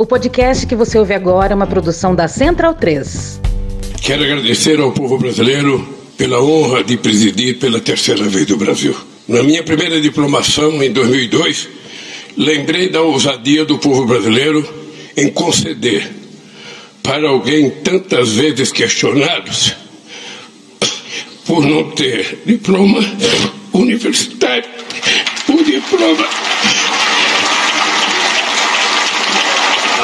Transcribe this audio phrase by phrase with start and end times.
[0.00, 3.40] O podcast que você ouve agora é uma produção da Central 3.
[4.00, 5.84] Quero agradecer ao povo brasileiro
[6.16, 8.94] pela honra de presidir pela terceira vez do Brasil.
[9.26, 11.68] Na minha primeira diplomação, em 2002,
[12.36, 14.64] lembrei da ousadia do povo brasileiro
[15.16, 16.08] em conceder
[17.02, 19.74] para alguém tantas vezes questionados
[21.44, 23.00] por não ter diploma
[23.72, 24.64] universitário,
[25.48, 26.28] o diploma.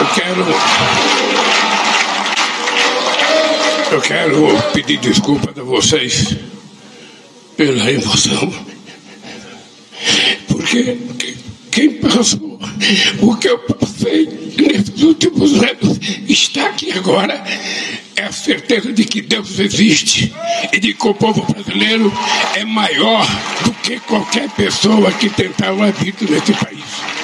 [0.01, 0.45] Eu quero.
[3.91, 6.37] Eu quero pedir desculpas a vocês
[7.57, 8.53] pela emoção.
[10.49, 10.97] Porque
[11.71, 12.59] quem passou
[13.21, 14.27] o que eu passei
[14.57, 15.99] nesses últimos anos
[16.29, 17.43] está aqui agora
[18.17, 20.33] é a certeza de que Deus existe
[20.73, 22.13] e de que o povo brasileiro
[22.55, 23.27] é maior
[23.65, 27.24] do que qualquer pessoa que tentava vir nesse país.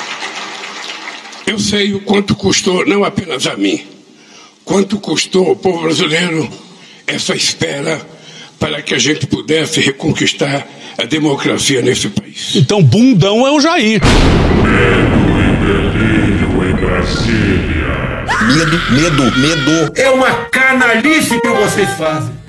[1.51, 3.81] Eu sei o quanto custou, não apenas a mim,
[4.65, 6.49] quanto custou ao povo brasileiro
[7.09, 8.01] essa espera
[8.57, 10.65] para que a gente pudesse reconquistar
[10.97, 12.53] a democracia nesse país.
[12.55, 14.01] Então, bundão é o Jair.
[14.63, 18.27] Medo e delírio em Brasília.
[18.55, 19.93] Medo, medo, medo.
[19.97, 22.40] É uma canalice que vocês fazem.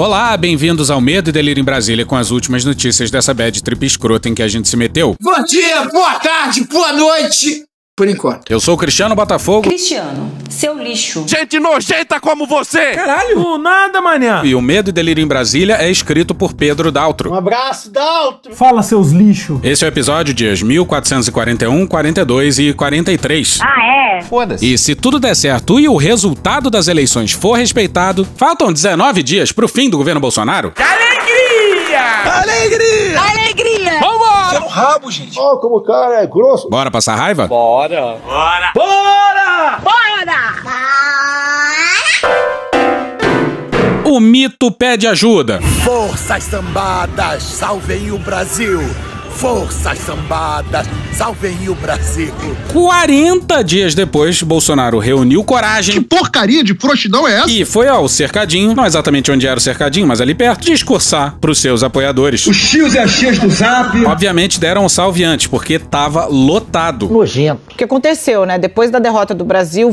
[0.00, 3.84] Olá, bem-vindos ao Medo e Delírio em Brasília com as últimas notícias dessa bad trip
[3.84, 5.16] escrota em que a gente se meteu.
[5.20, 7.67] Bom dia, boa tarde, boa noite.
[7.98, 8.48] Por enquanto.
[8.48, 9.68] Eu sou o Cristiano Botafogo.
[9.68, 11.24] Cristiano, seu lixo.
[11.26, 12.92] Gente nojenta como você!
[12.92, 13.34] Caralho!
[13.34, 14.40] Do nada, manhã!
[14.44, 17.32] E o Medo e Delírio em Brasília é escrito por Pedro Daltro.
[17.32, 18.54] Um abraço, Daltro!
[18.54, 19.58] Fala, seus lixos!
[19.64, 23.58] Esse é o episódio dias 1441, 42 e 43.
[23.62, 24.22] Ah, é?
[24.22, 24.72] Foda-se.
[24.72, 29.50] E se tudo der certo e o resultado das eleições for respeitado, faltam 19 dias
[29.50, 30.72] pro fim do governo Bolsonaro.
[30.76, 31.67] Alegria!
[31.96, 33.20] Alegria!
[33.20, 34.00] Alegria!
[34.00, 34.50] Vambora!
[34.50, 35.38] Seu rabo, gente!
[35.38, 36.68] Ó, oh, como o cara é grosso.
[36.68, 37.46] Bora passar raiva?
[37.46, 38.18] Bora!
[38.24, 38.72] Bora!
[38.74, 39.78] Bora!
[39.82, 39.98] Bora!
[44.04, 45.60] O mito pede ajuda.
[45.84, 48.80] Forças sambadas, salvem o Brasil.
[49.38, 52.34] Forças sambadas, salvem o Brasil.
[52.72, 55.94] 40 dias depois, Bolsonaro reuniu coragem.
[55.94, 57.48] Que porcaria de frouxidão é essa?
[57.48, 61.60] E foi ao cercadinho, não exatamente onde era o cercadinho, mas ali perto, discursar pros
[61.60, 62.48] seus apoiadores.
[62.48, 64.04] Os tios e as tias do zap.
[64.06, 67.08] Obviamente deram um salve antes, porque tava lotado.
[67.08, 67.60] Nojento.
[67.72, 68.58] O que aconteceu, né?
[68.58, 69.92] Depois da derrota do Brasil.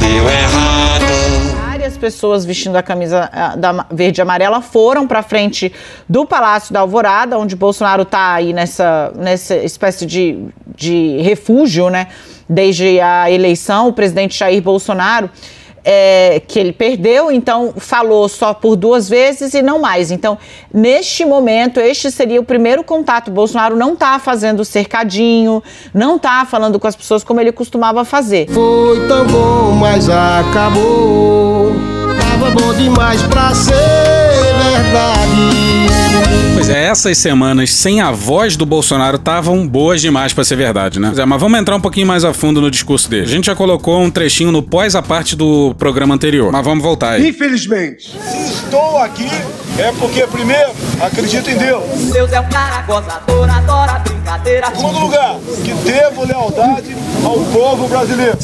[0.00, 1.69] Deu errado!
[1.80, 5.72] Várias pessoas vestindo a camisa ah, da verde e amarela foram para frente
[6.06, 10.44] do Palácio da Alvorada, onde Bolsonaro tá aí nessa, nessa espécie de,
[10.76, 12.08] de refúgio, né?
[12.46, 15.30] Desde a eleição, o presidente Jair Bolsonaro.
[15.82, 20.10] É, que ele perdeu, então falou só por duas vezes e não mais.
[20.10, 20.36] Então,
[20.72, 23.30] neste momento, este seria o primeiro contato.
[23.30, 25.62] Bolsonaro não está fazendo cercadinho,
[25.94, 28.46] não está falando com as pessoas como ele costumava fazer.
[28.50, 31.72] Foi tão bom, mas acabou.
[32.20, 35.69] Tava bom demais pra ser verdade.
[36.54, 41.00] Pois é, essas semanas sem a voz do Bolsonaro estavam boas demais pra ser verdade,
[41.00, 41.08] né?
[41.08, 43.24] Pois é, mas vamos entrar um pouquinho mais a fundo no discurso dele.
[43.24, 46.82] A gente já colocou um trechinho no pós a parte do programa anterior, mas vamos
[46.82, 47.28] voltar aí.
[47.28, 49.30] Infelizmente, se estou aqui
[49.78, 51.84] é porque, primeiro, acredito em Deus.
[52.12, 54.68] Deus é um cara gozador, adora brincadeira.
[54.70, 58.36] Em segundo lugar, que devo lealdade ao povo brasileiro.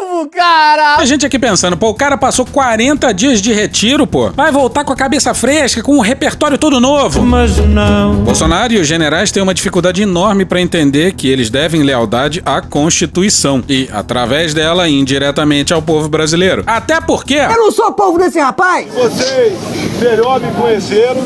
[0.00, 0.96] Novo, cara!
[0.96, 4.30] A gente aqui pensando, pô, o cara passou 40 dias de retiro, pô.
[4.30, 7.22] Vai voltar com a cabeça fresca, com um repertório todo novo.
[7.22, 8.14] Mas não.
[8.16, 12.60] Bolsonaro e os generais têm uma dificuldade enorme pra entender que eles devem lealdade à
[12.60, 16.62] Constituição e, através dela, indiretamente ao povo brasileiro.
[16.66, 17.34] Até porque.
[17.34, 18.86] Eu não sou povo desse rapaz!
[18.94, 19.54] Vocês
[20.00, 21.22] melhor me conheceram.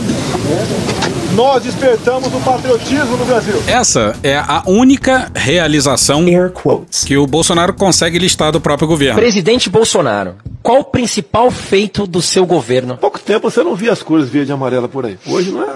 [1.34, 3.62] Nós despertamos o patriotismo no Brasil.
[3.66, 6.24] Essa é a única realização
[7.06, 9.20] que o Bolsonaro consegue listar do próprio governo.
[9.20, 12.96] Presidente Bolsonaro, qual o principal feito do seu governo?
[12.96, 15.18] pouco tempo você não via as cores verde e amarela por aí.
[15.26, 15.66] Hoje não é,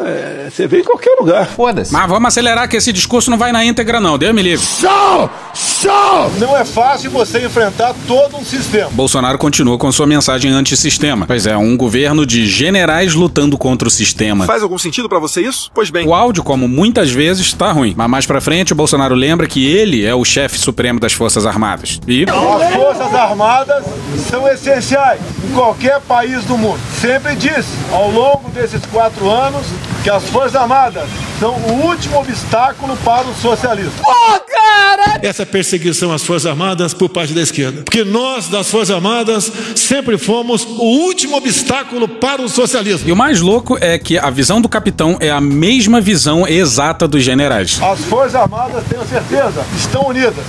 [0.47, 1.47] é- você vê em qualquer lugar.
[1.47, 1.93] Foda-se.
[1.93, 4.19] Mas vamos acelerar que esse discurso não vai na íntegra, não.
[4.19, 4.65] Deus me livre.
[4.65, 5.31] Show!
[5.55, 6.31] Show!
[6.39, 8.91] Não é fácil você enfrentar todo um sistema.
[8.93, 11.27] Bolsonaro continua com sua mensagem antissistema.
[11.27, 14.45] Pois é, um governo de generais lutando contra o sistema.
[14.47, 15.71] Faz algum sentido pra você isso?
[15.75, 16.07] Pois bem.
[16.07, 17.95] O áudio, como muitas vezes, tá ruim.
[17.97, 21.47] Mas mais pra frente, o Bolsonaro lembra que ele é o chefe supremo das Forças
[21.47, 22.01] Armadas.
[22.07, 22.25] E.
[22.25, 23.85] As Forças Armadas
[24.31, 24.47] são
[24.79, 26.81] essenciais em qualquer país do mundo.
[27.01, 29.67] Sempre disse, ao longo desses quatro anos,
[30.03, 33.93] que as Forças Armadas são o último obstáculo para o socialismo.
[34.03, 35.19] Pô, cara!
[35.23, 37.83] essa perseguição às Forças Armadas por parte da esquerda.
[37.83, 43.09] Porque nós, das Forças Armadas, sempre fomos o último obstáculo para o socialismo.
[43.09, 47.09] E o mais louco é que a visão do capitão é a mesma visão exata
[47.09, 47.81] dos generais.
[47.83, 50.45] As Forças Armadas, tenho certeza, estão unidas.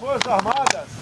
[0.00, 0.93] Forças Armadas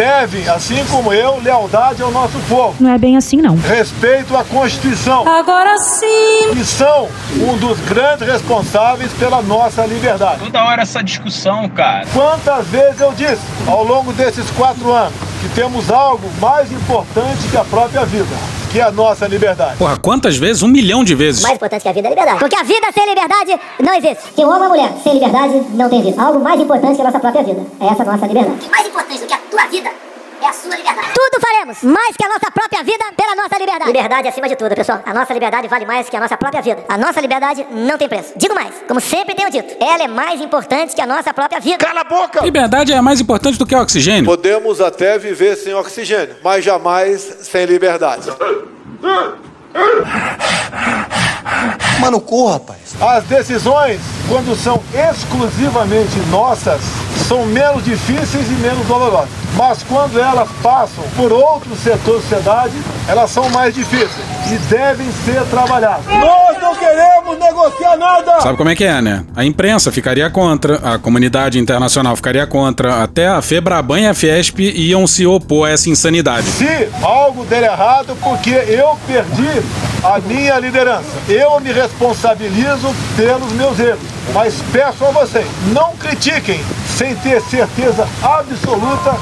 [0.00, 2.74] devem, assim como eu, lealdade ao nosso povo.
[2.80, 3.54] Não é bem assim, não.
[3.56, 5.28] Respeito à Constituição.
[5.28, 6.52] Agora sim!
[6.56, 7.06] E são
[7.36, 10.40] um dos grandes responsáveis pela nossa liberdade.
[10.40, 12.06] Toda hora essa discussão, cara.
[12.14, 15.12] Quantas vezes eu disse, ao longo desses quatro anos,
[15.42, 18.34] que temos algo mais importante que a própria vida,
[18.70, 19.76] que é a nossa liberdade.
[19.76, 20.62] Porra, quantas vezes?
[20.62, 21.42] Um milhão de vezes.
[21.42, 22.38] Mais importante que a vida é a liberdade.
[22.38, 24.32] Porque a vida sem liberdade não existe.
[24.32, 26.22] Que um homem ou uma mulher sem liberdade não tem vida.
[26.22, 27.60] Algo mais importante que a nossa própria vida.
[27.80, 28.70] É essa nossa liberdade.
[28.70, 29.90] Mais importante do que a tua vida
[30.42, 31.08] é a sua liberdade.
[31.14, 33.86] Tudo faremos, mais que a nossa própria vida, pela nossa liberdade.
[33.86, 35.02] Liberdade acima de tudo, pessoal.
[35.04, 36.84] A nossa liberdade vale mais que a nossa própria vida.
[36.88, 38.32] A nossa liberdade não tem preço.
[38.36, 41.78] Digo mais, como sempre tenho dito, ela é mais importante que a nossa própria vida.
[41.78, 42.40] Cala a boca!
[42.42, 44.24] Liberdade é mais importante do que o oxigênio.
[44.24, 48.30] Podemos até viver sem oxigênio, mas jamais sem liberdade.
[52.00, 52.78] Mano, corra, rapaz.
[53.00, 54.80] As decisões, quando são
[55.10, 56.80] exclusivamente nossas,
[57.28, 59.28] são menos difíceis e menos dolorosas.
[59.56, 62.74] Mas quando elas passam por outros setores da sociedade,
[63.06, 66.06] elas são mais difíceis e devem ser trabalhadas.
[66.06, 68.40] Nós não queremos negociar nada!
[68.40, 69.24] Sabe como é que é, né?
[69.36, 74.60] A imprensa ficaria contra, a comunidade internacional ficaria contra, até a Febraban e a Fiesp
[74.60, 76.46] iam se opor a essa insanidade.
[76.46, 79.62] Se algo der errado, porque eu perdi
[80.02, 81.04] a minha liderança.
[81.28, 84.19] Eu me responsabilizo pelos meus erros.
[84.32, 86.60] Mas peço a vocês, não critiquem
[86.96, 89.16] sem ter certeza absoluta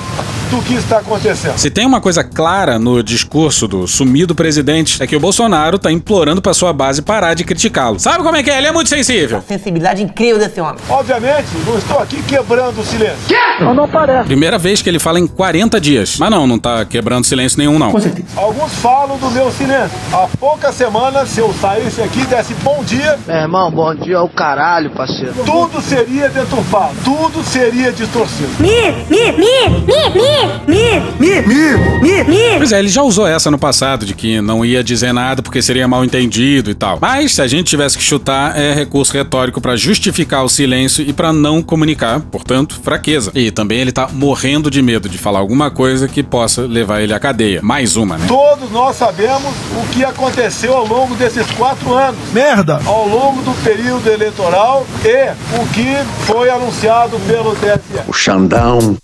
[0.50, 1.58] do que está acontecendo.
[1.58, 5.92] Se tem uma coisa clara no discurso do sumido presidente, é que o Bolsonaro tá
[5.92, 8.00] implorando pra sua base parar de criticá-lo.
[8.00, 8.56] Sabe como é que é?
[8.58, 9.42] Ele é muito sensível.
[9.46, 10.76] Sensibilidade incrível desse homem.
[10.88, 13.18] Obviamente, não estou aqui quebrando o silêncio.
[13.60, 14.24] Não, não parece.
[14.26, 16.16] Primeira vez que ele fala em 40 dias.
[16.18, 17.90] Mas não, não tá quebrando silêncio nenhum, não.
[17.92, 18.28] Com certeza.
[18.36, 19.98] Alguns falam do meu silêncio.
[20.12, 24.16] Há poucas semanas, se eu saísse aqui e desse bom dia, Meu irmão, bom dia
[24.16, 25.32] ao caralho, parceiro.
[25.44, 28.50] tudo seria deturpado, tudo seria distorcido.
[28.58, 32.58] Mi, mi, mi, mi, mi, mi, mi, mi, mi, mi.
[32.58, 35.62] Pois é, ele já usou essa no passado, de que não ia dizer nada porque
[35.62, 36.98] seria mal entendido e tal.
[37.00, 41.12] Mas, se a gente tivesse que chutar, é recurso retórico pra justificar o silêncio e
[41.12, 43.30] pra não comunicar, portanto, fraqueza.
[43.36, 47.14] E também ele tá morrendo de medo de falar alguma coisa que possa levar ele
[47.14, 47.60] à cadeia.
[47.62, 48.24] Mais uma, né?
[48.26, 52.18] Todos nós sabemos o que aconteceu ao longo desses quatro anos.
[52.32, 52.80] Merda!
[52.84, 55.30] Ao longo do período eleitoral e
[55.60, 55.96] o que
[56.26, 58.02] foi anunciado pelo TSE.
[58.06, 58.96] O Xandão.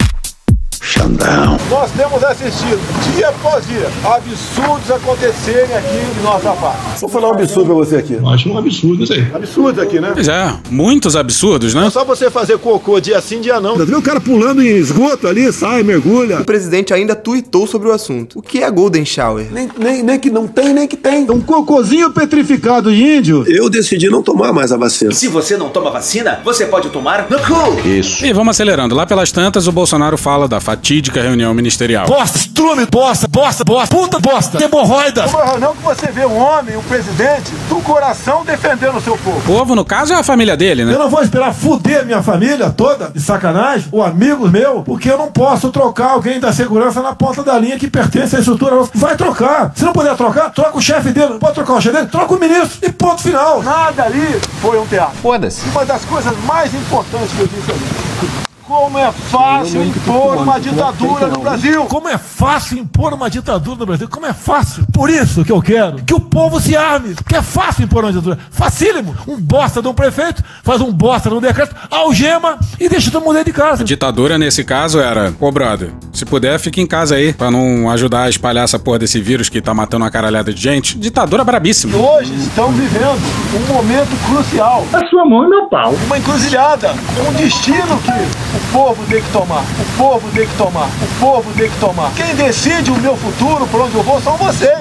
[0.81, 1.57] Xandão.
[1.71, 2.79] Nós temos assistido,
[3.15, 7.01] dia após dia, absurdos acontecerem aqui em nossa parte.
[7.01, 8.19] Vou falar um absurdo pra você aqui.
[8.27, 9.27] Acho um absurdo isso aí.
[9.35, 10.11] Absurdo aqui, né?
[10.15, 11.87] Pois é, muitos absurdos, né?
[11.87, 13.77] É só você fazer cocô dia sim, dia não.
[13.77, 16.41] Tá vendo o cara pulando em esgoto ali, sai, mergulha.
[16.41, 18.39] O presidente ainda tuitou sobre o assunto.
[18.39, 19.47] O que é Golden Shower?
[19.51, 21.31] Nem, nem, nem que não tem, nem que tem.
[21.31, 23.45] Um cocôzinho petrificado de índio.
[23.47, 25.13] Eu decidi não tomar mais a vacina.
[25.13, 27.89] Se você não toma vacina, você pode tomar no cu.
[27.89, 28.25] Isso.
[28.25, 28.95] E vamos acelerando.
[28.95, 32.07] Lá pelas tantas, o Bolsonaro fala da fatídica reunião ministerial.
[32.07, 35.25] Bosta, estrume, bosta, bosta, bosta, puta bosta, hemorroida.
[35.61, 39.39] Não, que você vê um homem, um presidente, do coração defendendo o seu povo.
[39.39, 40.93] O povo, no caso, é a família dele, né?
[40.93, 45.17] Eu não vou esperar fuder minha família toda, de sacanagem, ou amigos meus, porque eu
[45.17, 48.91] não posso trocar alguém da segurança na ponta da linha que pertence à estrutura nossa.
[48.95, 49.71] Vai trocar.
[49.77, 51.35] Se não puder trocar, troca o chefe dele.
[51.35, 53.63] Não pode trocar o chefe dele, troca o ministro e ponto final.
[53.63, 55.17] Nada ali foi um teatro.
[55.23, 55.69] Foda-se.
[55.69, 58.44] Uma das coisas mais importantes que eu disse ali.
[58.67, 61.85] Como é fácil impor uma ditadura no Brasil.
[61.85, 64.09] Como é fácil impor uma ditadura no Brasil?
[64.09, 64.87] Como é fácil?
[64.91, 67.15] Por isso que eu quero que o povo se arme.
[67.29, 68.39] Que é fácil impor uma ditadura.
[68.51, 69.15] Facílimo.
[69.29, 73.23] Um bosta de um prefeito faz um bosta de um decreto, algema e deixa todo
[73.23, 73.83] mundo dentro de casa.
[73.83, 77.91] A ditadura, nesse caso, era: Pô, brother, se puder, fica em casa aí, pra não
[77.91, 80.99] ajudar a espalhar essa porra desse vírus que tá matando uma caralhada de gente.
[80.99, 81.99] Ditadura brabíssima.
[81.99, 83.21] Hoje estamos vivendo
[83.55, 84.87] um momento crucial.
[84.91, 85.93] A sua mão e meu pau.
[86.07, 86.95] Uma encruzilhada.
[87.29, 89.63] Um destino que o povo tem que tomar.
[89.63, 90.87] O povo tem que tomar.
[90.87, 92.13] O povo tem que tomar.
[92.15, 94.79] Quem decide o meu futuro, por onde eu vou, são vocês.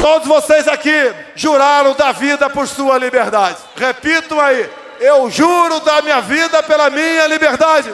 [0.00, 3.56] Todos vocês aqui juraram da vida por sua liberdade.
[3.76, 4.68] Repitam aí.
[5.00, 7.92] Eu juro da minha vida pela minha liberdade.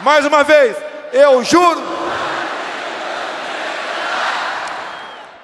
[0.00, 0.76] Mais uma vez.
[1.12, 1.91] Eu juro.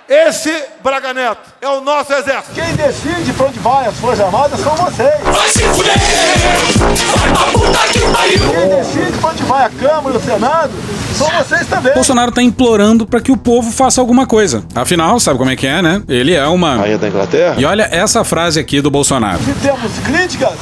[0.09, 2.55] Esse Braga Neto é o nosso exército.
[2.55, 5.21] Quem decide para onde vai as Forças Armadas são vocês.
[5.23, 5.93] Vai se fuder!
[7.15, 8.51] Vai pra puta que pariu!
[8.51, 10.73] Quem decide para onde vai a Câmara e o Senado
[11.19, 11.93] são vocês também.
[11.95, 14.65] Bolsonaro tá implorando pra que o povo faça alguma coisa.
[14.75, 16.03] Afinal, sabe como é que é, né?
[16.09, 16.77] Ele é uma.
[16.77, 17.55] Rainha da Inglaterra?
[17.59, 19.39] E olha essa frase aqui do Bolsonaro.
[19.43, 20.53] Se temos críticas,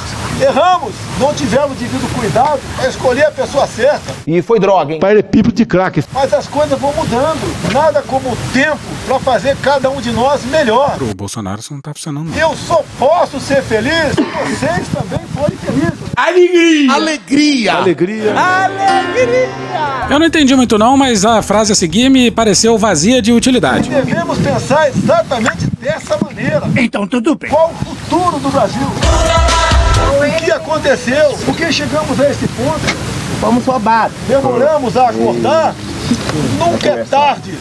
[0.41, 0.93] erramos.
[1.19, 4.13] Não tivemos devido cuidado para escolher a pessoa certa.
[4.25, 4.99] E foi droga, hein?
[4.99, 6.03] Paralelepípedo de crack.
[6.13, 7.73] Mas as coisas vão mudando.
[7.73, 10.97] Nada como o tempo para fazer cada um de nós melhor.
[10.97, 12.29] Pro Bolsonaro isso não tá funcionando.
[12.29, 12.37] não.
[12.37, 15.96] Eu só posso ser feliz se vocês também forem felizes.
[16.17, 16.93] Alegria!
[16.93, 17.73] Alegria!
[17.75, 18.33] Alegria!
[18.35, 19.49] Alegria!
[20.09, 23.87] Eu não entendi muito não, mas a frase a seguir me pareceu vazia de utilidade.
[23.87, 26.63] Devemos pensar exatamente dessa maneira.
[26.75, 27.51] Então tudo bem.
[27.51, 28.81] Qual o futuro do Brasil?
[28.81, 31.37] O que aconteceu?
[31.45, 32.97] Por que chegamos a esse ponto?
[33.39, 34.17] Fomos roubados.
[34.27, 35.75] Demoramos a acordar?
[36.57, 37.53] Nunca é tarde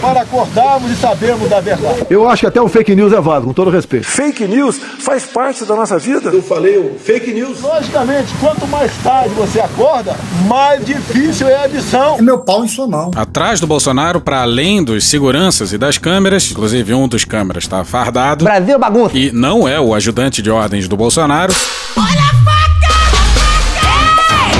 [0.00, 2.06] para acordarmos e sabermos da verdade.
[2.10, 4.06] Eu acho que até um fake news é válido, com todo respeito.
[4.06, 6.30] Fake news faz parte da nossa vida.
[6.30, 7.60] Eu falei o fake news.
[7.60, 10.16] Logicamente, quanto mais tarde você acorda,
[10.46, 12.16] mais difícil é a missão.
[12.18, 13.10] É meu pau em sua mão.
[13.14, 17.84] Atrás do Bolsonaro, para além dos seguranças e das câmeras, inclusive um dos câmeras está
[17.84, 18.44] fardado.
[18.44, 19.16] Brasil bagunça.
[19.16, 21.54] E não é o ajudante de ordens do Bolsonaro.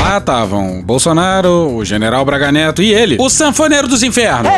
[0.06, 4.48] Lá estavam Bolsonaro, o general Braga Neto e ele, o sanfoneiro dos infernos.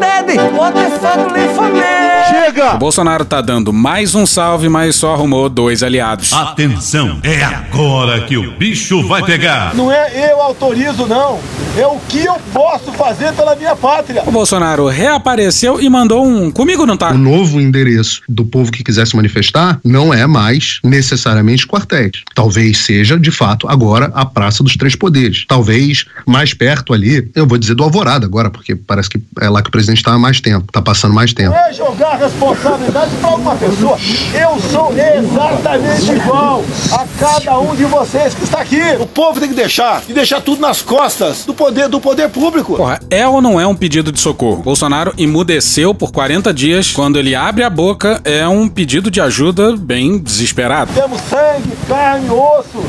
[0.00, 2.03] Daddy, what the fuck?
[2.28, 2.74] Chega!
[2.74, 6.32] O Bolsonaro tá dando mais um salve, mas só arrumou dois aliados.
[6.32, 9.74] Atenção, é agora que o bicho vai pegar.
[9.74, 11.38] Não é eu autorizo, não.
[11.76, 14.22] É o que eu posso fazer pela minha pátria.
[14.26, 17.10] O Bolsonaro reapareceu e mandou um comigo não tá.
[17.10, 22.22] O novo endereço do povo que quiser se manifestar não é mais necessariamente quartéis.
[22.34, 25.44] Talvez seja, de fato, agora a Praça dos Três Poderes.
[25.48, 29.62] Talvez mais perto ali, eu vou dizer do Alvorada agora, porque parece que é lá
[29.62, 31.54] que o presidente está há mais tempo, está passando mais tempo.
[31.54, 33.98] É jogar a responsabilidade para uma pessoa.
[34.32, 38.80] Eu sou exatamente igual a cada um de vocês que está aqui.
[39.00, 42.76] O povo tem que deixar e deixar tudo nas costas do poder do poder público.
[42.76, 44.62] Porra, é ou não é um pedido de socorro?
[44.62, 46.92] Bolsonaro emudeceu por 40 dias.
[46.92, 50.92] Quando ele abre a boca, é um pedido de ajuda bem desesperado.
[50.94, 52.84] Temos sangue, carne, osso,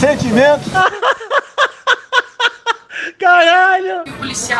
[0.00, 0.70] sentimentos.
[3.18, 4.04] Caralho!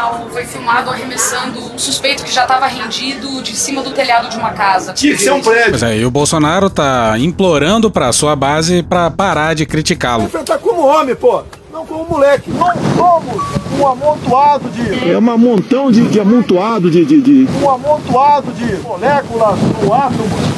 [0.08, 4.28] O policial foi filmado arremessando um suspeito que já estava rendido de cima do telhado
[4.28, 4.92] de uma casa.
[4.92, 5.70] Tinha que ser um prédio.
[5.70, 10.24] Pois é, e o Bolsonaro tá implorando pra sua base pra parar de criticá-lo.
[10.24, 11.42] Enfrentar como homem, pô.
[11.72, 12.50] Não como moleque.
[12.50, 13.42] Não somos
[13.78, 15.10] um amontoado de.
[15.10, 17.48] É um montão de, de amontoado de, de, de.
[17.62, 20.57] Um amontoado de moléculas ou átomos.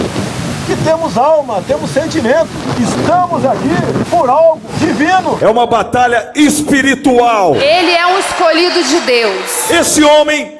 [0.70, 2.46] Que temos alma, temos sentimento.
[2.80, 5.36] Estamos aqui por algo divino.
[5.40, 7.56] É uma batalha espiritual.
[7.56, 9.68] Ele é um escolhido de Deus.
[9.68, 10.59] Esse homem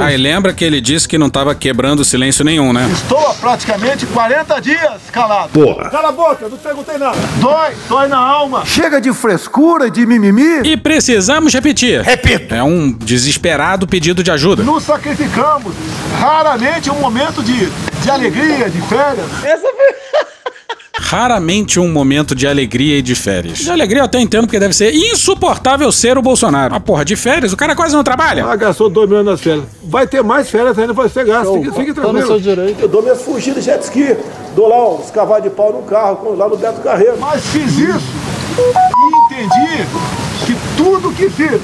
[0.00, 2.88] Aí lembra que ele disse que não tava quebrando silêncio nenhum, né?
[2.92, 5.50] Estou há praticamente 40 dias calado.
[5.50, 5.90] Porra.
[5.90, 7.18] Cala a boca, não perguntei nada.
[7.40, 8.64] Dói, dói na alma.
[8.64, 10.60] Chega de frescura e de mimimi.
[10.64, 12.02] E precisamos repetir.
[12.02, 12.54] Repito.
[12.54, 14.62] É um desesperado pedido de ajuda.
[14.62, 15.74] Nos sacrificamos.
[16.18, 17.66] Raramente um momento de,
[18.02, 19.26] de alegria, de férias.
[19.44, 20.31] Essa foi.
[21.12, 23.58] Raramente um momento de alegria e de férias.
[23.58, 26.74] De alegria eu até entendo porque deve ser insuportável ser o Bolsonaro.
[26.74, 28.46] A porra de férias, o cara quase não trabalha.
[28.46, 29.66] Ah, gastou 2 milhões nas férias.
[29.84, 31.52] Vai ter mais férias ainda pra ser gasto.
[31.52, 32.40] Fique, fique tranquilo.
[32.80, 34.16] Eu dou minhas fugidas de jet ski.
[34.56, 37.18] Dou lá uns cavalos de pau no carro, lá no Beto Carreiro.
[37.20, 38.08] Mas fiz isso
[38.56, 39.86] e entendi
[40.46, 41.60] que tudo que fiz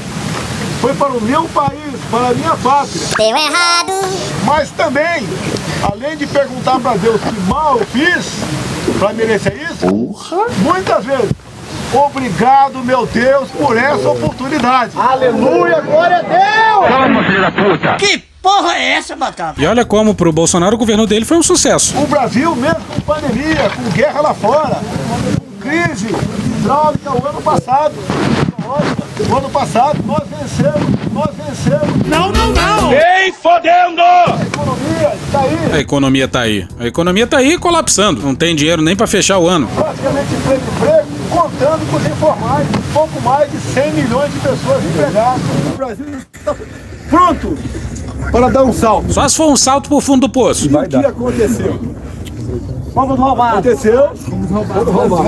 [0.83, 3.01] foi para o meu país, para a minha pátria.
[3.17, 3.93] Deu errado.
[4.45, 5.27] Mas também,
[5.91, 8.27] além de perguntar para Deus que mal eu fiz
[8.99, 9.87] para merecer isso,
[10.59, 11.31] muitas vezes,
[11.93, 14.93] obrigado, meu Deus, por essa oportunidade.
[14.99, 16.89] Aleluia, glória a Deus!
[16.89, 17.95] Calma, filho da puta!
[17.97, 19.61] Que porra é essa, Batata?
[19.61, 21.97] E olha como pro Bolsonaro o governo dele foi um sucesso.
[21.97, 26.09] O Brasil, mesmo com pandemia, com guerra lá fora, com crise
[26.59, 27.95] hidráulica o ano passado,
[29.23, 32.07] o ano passado nós vencemos, nós vencemos.
[32.07, 32.91] Não, não, não!
[32.91, 34.01] Vem fodendo!
[34.01, 35.73] A economia está aí.
[35.73, 36.69] A economia tá aí.
[36.79, 38.23] A economia tá aí colapsando.
[38.23, 39.69] Não tem dinheiro nem pra fechar o ano.
[39.75, 44.85] praticamente emprego emprego, contando com os informais, um pouco mais de 100 milhões de pessoas
[44.85, 45.43] empregadas.
[45.73, 46.55] O Brasil está
[47.11, 47.59] pronto
[48.31, 49.13] para dar um salto.
[49.13, 50.67] Só se for um salto pro fundo do poço.
[50.67, 51.81] O que aconteceu?
[52.95, 53.59] Fomos roubados.
[53.59, 54.11] Aconteceu?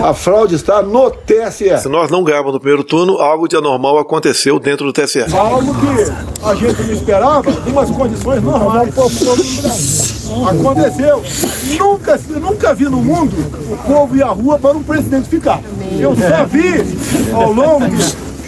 [0.05, 1.79] A fraude está no TSE.
[1.79, 5.25] Se nós não ganhamos no primeiro turno, algo de anormal aconteceu dentro do TSE.
[5.37, 8.95] Algo que a gente não esperava, em umas condições normais.
[10.49, 11.23] Aconteceu.
[11.79, 13.37] Nunca, nunca vi no mundo
[13.71, 15.61] o povo ir à rua para um presidente ficar.
[15.99, 18.05] Eu só vi, ao longo de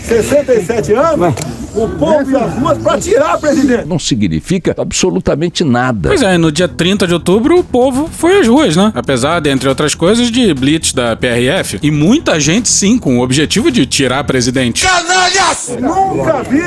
[0.07, 1.35] 67 anos,
[1.75, 3.87] o povo e as ruas para tirar presidente.
[3.87, 6.09] Não significa absolutamente nada.
[6.09, 8.93] Pois é, no dia 30 de outubro o povo foi às ruas, né?
[8.95, 11.79] Apesar, de, entre outras coisas, de blitz da PRF.
[11.83, 14.87] E muita gente, sim, com o objetivo de tirar presidente.
[14.87, 15.77] Canalhas!
[15.81, 16.63] Nunca vi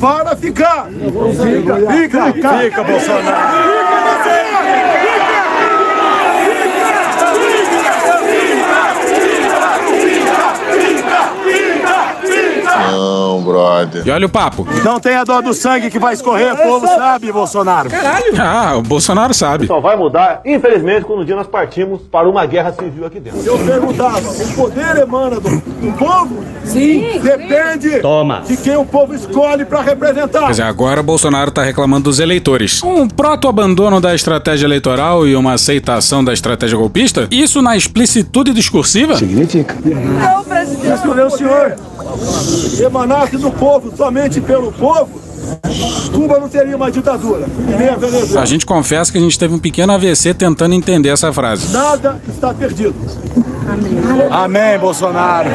[0.00, 0.88] para ficar.
[0.88, 3.68] Fica, fica, fica, fica Bolsonaro.
[4.22, 4.97] Fica,
[12.98, 14.02] Não, brother.
[14.04, 14.66] E olha o papo.
[14.84, 17.88] Não tenha dó do sangue que vai escorrer, o povo sabe, Bolsonaro.
[17.88, 18.32] Caralho.
[18.38, 19.66] Ah, o Bolsonaro sabe.
[19.66, 23.40] Só vai mudar, infelizmente, quando um dia nós partimos para uma guerra civil aqui dentro.
[23.44, 26.42] Eu perguntava, o poder emana do, do povo?
[26.64, 27.20] Sim.
[27.22, 28.42] Depende Toma.
[28.46, 30.58] de quem o povo escolhe para representar.
[30.58, 32.82] É, agora Bolsonaro tá reclamando dos eleitores.
[32.82, 37.28] Um proto-abandono da estratégia eleitoral e uma aceitação da estratégia golpista?
[37.30, 39.16] Isso na explicitude discursiva?
[39.16, 39.76] Significa.
[39.84, 40.94] Não, presidente.
[40.94, 41.76] Escolheu o senhor.
[42.80, 45.20] Emanasse do povo, somente pelo povo,
[46.12, 47.46] Cuba não seria uma ditadura.
[47.78, 48.42] Nem a Venezuela.
[48.42, 51.72] A gente confessa que a gente teve um pequeno AVC tentando entender essa frase.
[51.72, 52.94] Nada está perdido.
[54.30, 55.48] Amém, Bolsonaro.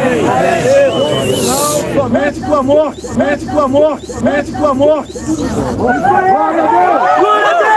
[1.46, 5.14] Não, somente com a morte, somente com a morte, somente com a morte.
[5.76, 6.34] Glória a Deus!
[7.20, 7.74] Glória a Deus!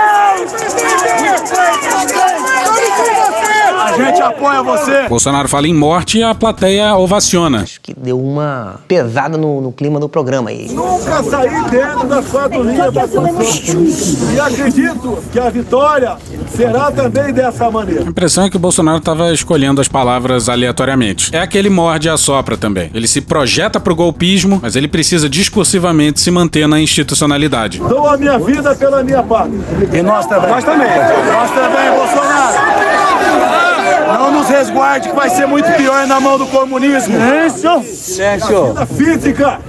[3.97, 5.09] A gente apoia você.
[5.09, 7.65] Bolsonaro fala em morte e a plateia ovaciona.
[7.83, 10.69] Que deu uma pesada no, no clima do programa aí.
[10.71, 14.35] Nunca saí dentro das quatro linhas da Constituição.
[14.35, 16.17] E acredito que a vitória
[16.55, 18.03] será também dessa maneira.
[18.03, 21.35] A impressão é que o Bolsonaro estava escolhendo as palavras aleatoriamente.
[21.35, 22.91] É aquele morde e assopra também.
[22.95, 27.79] Ele se projeta pro golpismo, mas ele precisa discursivamente se manter na institucionalidade.
[27.79, 29.59] Dou a minha vida pela minha pátria.
[29.93, 30.51] E nós também.
[30.51, 30.89] Nós também.
[30.89, 33.56] Nós também, Bolsonaro.
[34.19, 37.15] Não nos resguarde, que vai ser muito pior na mão do comunismo.
[37.15, 37.83] Silêncio!
[37.83, 38.75] Silêncio!
[38.79, 39.61] A física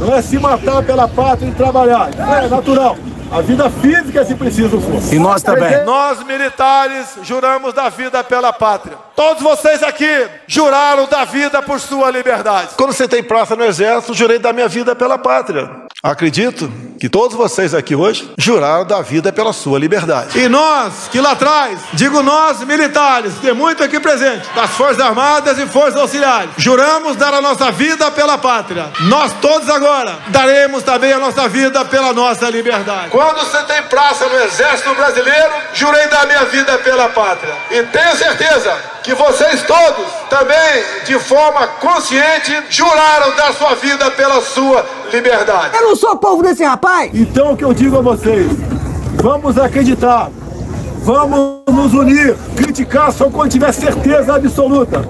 [0.00, 2.10] não é se matar pela pátria e trabalhar.
[2.10, 2.96] Isso é natural.
[3.30, 5.14] A vida física, se preciso for.
[5.14, 5.84] E nós também.
[5.84, 8.96] Nós, militares, juramos da vida pela pátria.
[9.14, 12.70] Todos vocês aqui juraram da vida por sua liberdade.
[12.76, 15.70] Quando você tem praça no exército, jurei da minha vida pela pátria.
[16.02, 20.38] Acredito que todos vocês aqui hoje juraram da vida pela sua liberdade.
[20.38, 25.58] E nós, que lá atrás, digo nós, militares, tem muito aqui presente, das Forças Armadas
[25.58, 28.92] e Forças Auxiliares, juramos dar a nossa vida pela pátria.
[29.08, 33.08] Nós todos agora daremos também a nossa vida pela nossa liberdade.
[33.08, 37.54] Quando você tem praça no Exército Brasileiro, jurei dar minha vida pela pátria.
[37.70, 44.42] E tenho certeza que vocês todos também, de forma consciente, juraram dar sua vida pela
[44.42, 45.74] sua liberdade.
[45.74, 46.89] Eu não sou povo desse rapaz!
[47.14, 48.46] Então o que eu digo a vocês,
[49.22, 50.30] vamos acreditar,
[51.02, 55.04] vamos nos unir, criticar só quando tiver certeza absoluta.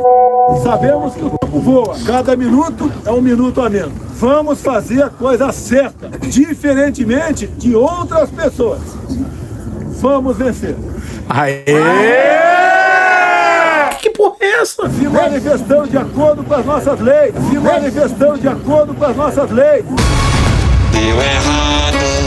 [0.62, 3.93] Sabemos que o tempo voa, cada minuto é um minuto a menos.
[4.21, 8.81] Vamos fazer a coisa certa, diferentemente de outras pessoas.
[10.01, 10.77] Vamos vencer.
[11.29, 11.64] Aê!
[14.01, 14.88] Que porra é essa?
[14.88, 17.35] Se manifestando de acordo com as nossas leis.
[17.51, 19.85] Se manifestando de acordo com as nossas leis.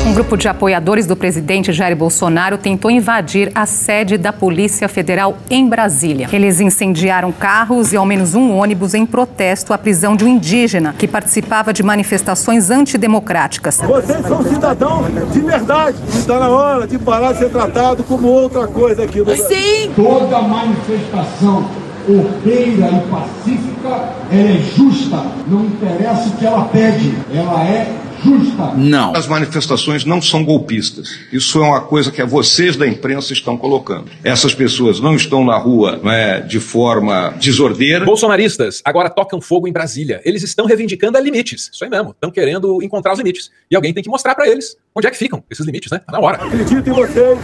[0.06, 5.38] Um grupo de apoiadores do presidente Jair Bolsonaro tentou invadir a sede da Polícia Federal
[5.50, 6.30] em Brasília.
[6.32, 10.94] Eles incendiaram carros e ao menos um ônibus em protesto à prisão de um indígena
[10.96, 13.78] que participava de manifestações antidemocráticas.
[13.78, 15.98] Vocês são cidadãos de verdade.
[16.10, 19.46] Está na hora de parar de ser tratado como outra coisa aqui no Brasil.
[19.48, 19.92] Sim!
[19.96, 21.66] Toda manifestação
[22.08, 25.26] ordeira e pacífica, ela é justa.
[25.48, 27.88] Não interessa o que ela pede, ela é
[28.24, 28.74] justa.
[28.76, 29.16] Não.
[29.16, 31.20] As manifestações não são golpistas.
[31.32, 34.06] Isso é uma coisa que vocês da imprensa estão colocando.
[34.24, 38.06] Essas pessoas não estão na rua não é, de forma desordeira.
[38.06, 40.22] Bolsonaristas agora tocam fogo em Brasília.
[40.24, 41.70] Eles estão reivindicando limites.
[41.74, 42.12] Isso aí mesmo.
[42.12, 43.52] Estão querendo encontrar os limites.
[43.70, 46.00] E alguém tem que mostrar para eles onde é que ficam esses limites, né?
[46.00, 46.44] Tá na hora.
[46.44, 47.40] Acredito em vocês.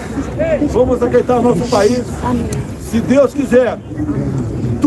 [0.71, 2.03] Vamos acreditar no nosso país.
[2.81, 3.77] Se Deus quiser,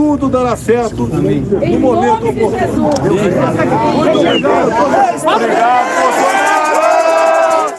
[0.03, 1.23] tudo dará certo no
[1.79, 2.91] momento oportuno.
[3.95, 4.73] Muito obrigado.
[5.37, 6.42] Obrigado,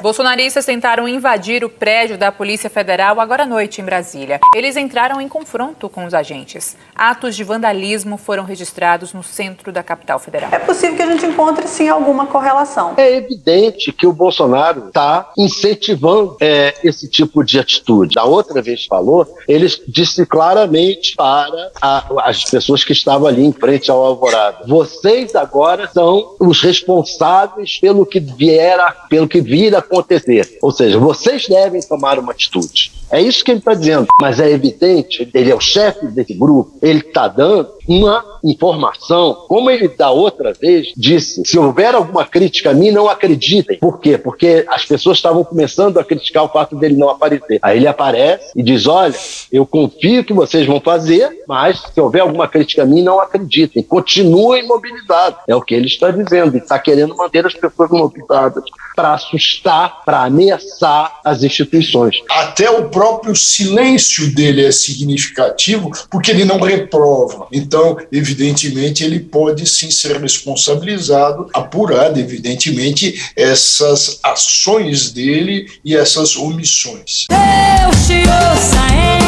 [0.03, 4.37] Bolsonaristas tentaram invadir o prédio da Polícia Federal agora à noite em Brasília.
[4.53, 6.75] Eles entraram em confronto com os agentes.
[6.93, 10.49] Atos de vandalismo foram registrados no centro da capital federal.
[10.51, 12.95] É possível que a gente encontre sim alguma correlação.
[12.97, 18.15] É evidente que o Bolsonaro está incentivando é, esse tipo de atitude.
[18.15, 23.53] Da outra vez falou, ele disse claramente para a, as pessoas que estavam ali em
[23.53, 29.92] frente ao Alvorada: vocês agora são os responsáveis pelo que vier, pelo que vir a
[29.93, 30.57] acontecer.
[30.61, 32.91] Ou seja, vocês devem tomar uma atitude.
[33.11, 34.07] É isso que ele está dizendo.
[34.19, 39.69] Mas é evidente, ele é o chefe desse grupo, ele está dando uma informação, como
[39.69, 43.77] ele da outra vez disse, se houver alguma crítica a mim, não acreditem.
[43.79, 44.17] Por quê?
[44.17, 47.59] Porque as pessoas estavam começando a criticar o fato dele não aparecer.
[47.61, 49.15] Aí ele aparece e diz: Olha,
[49.51, 53.83] eu confio que vocês vão fazer, mas se houver alguma crítica a mim, não acreditem.
[53.83, 55.39] Continuem mobilizados.
[55.47, 56.55] É o que ele está dizendo.
[56.55, 58.63] E está querendo manter as pessoas mobilizadas
[58.95, 62.21] para assustar, para ameaçar as instituições.
[62.29, 67.47] Até o próprio silêncio dele é significativo, porque ele não reprova.
[67.51, 67.72] Então,
[68.11, 77.25] evidentemente, ele pode sim ser responsabilizado, apurado, evidentemente, essas ações dele e essas omissões.
[77.29, 79.22] Deus te ouça,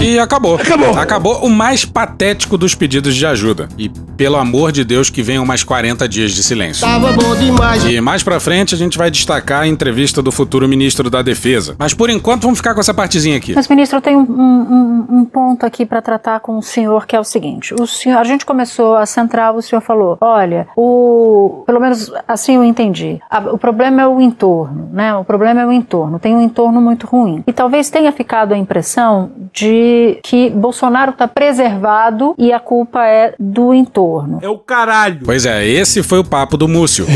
[0.00, 0.54] E acabou.
[0.56, 0.96] Acabou.
[0.98, 3.68] Acabou o mais patético dos pedidos de ajuda.
[3.76, 6.86] E pelo amor de Deus que venham mais 40 dias de silêncio.
[6.86, 7.84] Tava bom demais.
[7.84, 11.74] E mais pra frente a gente vai destacar a entrevista do futuro ministro da Defesa.
[11.78, 13.54] Mas por enquanto vamos ficar com essa partezinha aqui.
[13.54, 17.14] Mas, ministro, eu tenho um, um- um ponto aqui para tratar com o senhor, que
[17.16, 21.62] é o seguinte: o senhor, a gente começou a central, o senhor falou, olha, o,
[21.66, 23.18] pelo menos assim eu entendi.
[23.30, 25.14] A- o problema é o entorno, né?
[25.16, 26.18] O problema é o entorno.
[26.18, 27.42] Tem um entorno muito ruim.
[27.46, 29.87] E talvez tenha ficado a impressão de
[30.22, 34.38] que Bolsonaro está preservado e a culpa é do entorno.
[34.42, 35.20] É o caralho.
[35.24, 37.06] Pois é, esse foi o papo do Múcio.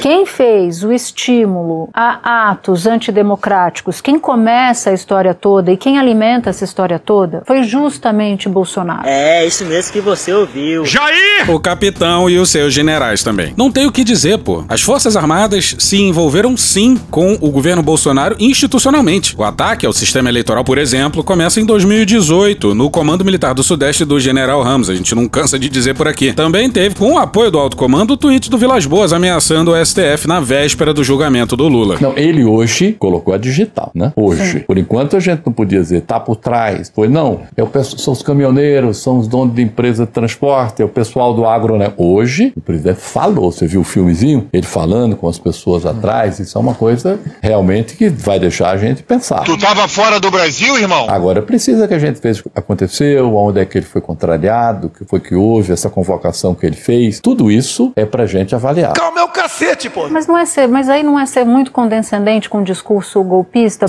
[0.00, 6.50] Quem fez o estímulo a atos antidemocráticos, quem começa a história toda e quem alimenta
[6.50, 9.06] essa história toda, foi justamente Bolsonaro.
[9.06, 10.84] É, isso mesmo que você ouviu.
[10.84, 11.50] Jair!
[11.50, 13.52] O capitão e os seus generais também.
[13.56, 14.64] Não tem o que dizer, pô.
[14.68, 19.34] As Forças Armadas se envolveram sim com o governo Bolsonaro institucionalmente.
[19.36, 24.04] O ataque ao sistema eleitoral, por exemplo, começa em 2018, no Comando Militar do Sudeste
[24.04, 24.88] do General Ramos.
[24.88, 26.32] A gente não cansa de dizer por aqui.
[26.32, 29.84] Também teve, com o apoio do alto comando, o tweet do Vilas Boas ameaçando o
[29.84, 31.96] STF na véspera do julgamento do Lula.
[32.00, 34.12] Não, ele hoje colocou a digital, né?
[34.14, 34.60] Hoje.
[34.60, 36.92] Por enquanto a gente não podia dizer, tá por trás.
[36.94, 37.40] Foi, não.
[37.56, 40.88] É o pessoal, são os caminhoneiros, são os donos de empresa de transporte, é o
[40.88, 41.92] pessoal do agro, né?
[41.96, 44.46] Hoje, o presidente falou, você viu o filmezinho?
[44.52, 48.76] Ele falando com as pessoas atrás, isso é uma coisa realmente que vai deixar a
[48.76, 49.44] gente pensar.
[49.44, 51.08] Tu tava fora do Brasil, irmão?
[51.08, 54.88] Agora, precisa que a gente veja o que aconteceu, onde é que ele foi contrariado,
[54.88, 57.20] o que foi que houve, essa convocação que ele fez.
[57.20, 58.92] Tudo isso é pra gente avaliar.
[58.92, 60.08] Calma o cacete, pô.
[60.08, 63.86] Mas não é ser, mas aí não é ser muito condescendente com o discurso golpista.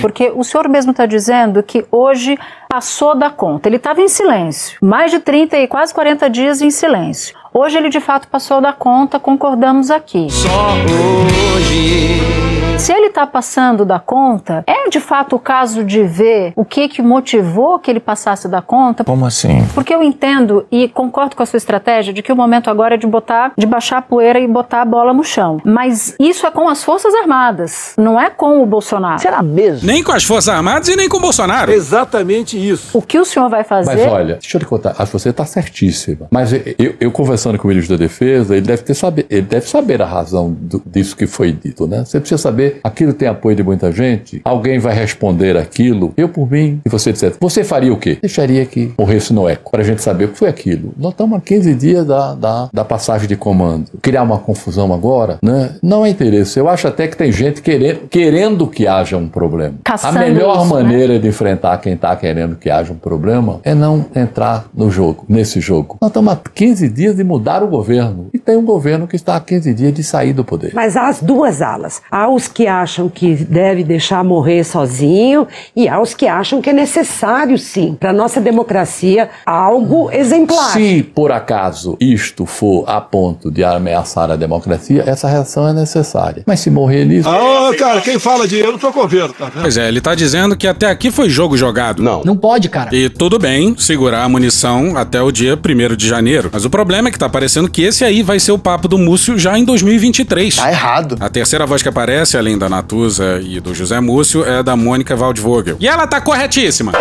[0.00, 3.68] Porque o senhor mesmo está dizendo que hoje passou da conta.
[3.68, 7.36] Ele estava em silêncio, mais de 30 e quase 40 dias em silêncio.
[7.52, 10.26] Hoje ele de fato passou da conta, concordamos aqui.
[10.30, 12.39] Só hoje.
[12.80, 16.88] Se ele está passando da conta, é de fato o caso de ver o que
[16.88, 19.04] que motivou que ele passasse da conta?
[19.04, 19.62] Como assim?
[19.74, 22.98] Porque eu entendo e concordo com a sua estratégia de que o momento agora é
[22.98, 25.60] de botar, de baixar a poeira e botar a bola no chão.
[25.62, 29.20] Mas isso é com as Forças Armadas, não é com o Bolsonaro.
[29.20, 29.86] Será mesmo?
[29.86, 31.70] Nem com as Forças Armadas e nem com o Bolsonaro.
[31.70, 32.96] Exatamente isso.
[32.96, 33.94] O que o senhor vai fazer?
[33.94, 36.28] Mas olha, deixa eu te contar, acho que você está certíssima.
[36.30, 39.68] Mas eu, eu conversando com o ministro da Defesa, ele deve, ter saber, ele deve
[39.68, 42.04] saber a razão do- disso que foi dito, né?
[42.06, 46.12] Você precisa saber, aquilo tem apoio de muita gente, alguém vai responder aquilo.
[46.16, 48.18] Eu, por mim, e você disser, você faria o quê?
[48.20, 50.92] Deixaria que morresse no eco, para a gente saber o que foi aquilo.
[50.96, 53.86] Nós estamos a 15 dias da, da, da passagem de comando.
[54.02, 55.76] Criar uma confusão agora, né?
[55.82, 56.58] Não é interesse.
[56.58, 59.74] Eu acho até que tem gente querendo, querendo que haja um problema.
[59.84, 60.82] Caçando a melhor isso, né?
[60.82, 65.24] maneira de enfrentar quem está querendo que haja um problema é não entrar no jogo,
[65.28, 65.98] nesse jogo.
[66.00, 68.28] Nós estamos há 15 dias de mudar o governo.
[68.32, 70.72] E tem um governo que está há 15 dias de sair do poder.
[70.74, 72.02] Mas há as duas alas.
[72.10, 76.70] Há os que acham que deve deixar morrer sozinho e há os que acham que
[76.70, 80.72] é necessário, sim, para nossa democracia, algo exemplar.
[80.72, 86.42] Se por acaso isto for a ponto de ameaçar a democracia, essa reação é necessária.
[86.46, 87.28] Mas se morrer nisso.
[87.28, 89.62] Ah, cara, quem fala de eu não tô governo, tá vendo?
[89.62, 92.02] Pois é, ele tá dizendo que até aqui foi jogo jogado.
[92.02, 92.22] Não.
[92.24, 92.94] Não pode, cara.
[92.94, 96.50] E tudo bem segurar a munição até o dia 1 de janeiro.
[96.52, 98.98] Mas o problema é que tá parecendo que esse aí vai ser o papo do
[98.98, 100.56] Múcio já em 2023.
[100.56, 101.16] Tá errado.
[101.20, 105.16] A terceira voz que aparece, além da Natuza e do José Múcio, é da Mônica
[105.16, 105.76] Waldvogel.
[105.80, 106.92] E ela tá corretíssima.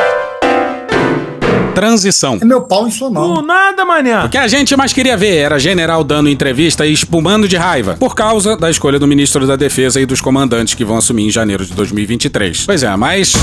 [1.74, 2.38] Transição.
[2.42, 3.42] É meu pau em sua mão.
[3.42, 4.26] nada, manhã.
[4.26, 7.96] O que a gente mais queria ver era general dando entrevista e espumando de raiva,
[8.00, 11.30] por causa da escolha do ministro da Defesa e dos comandantes que vão assumir em
[11.30, 12.66] janeiro de 2023.
[12.66, 13.34] Pois é, mas.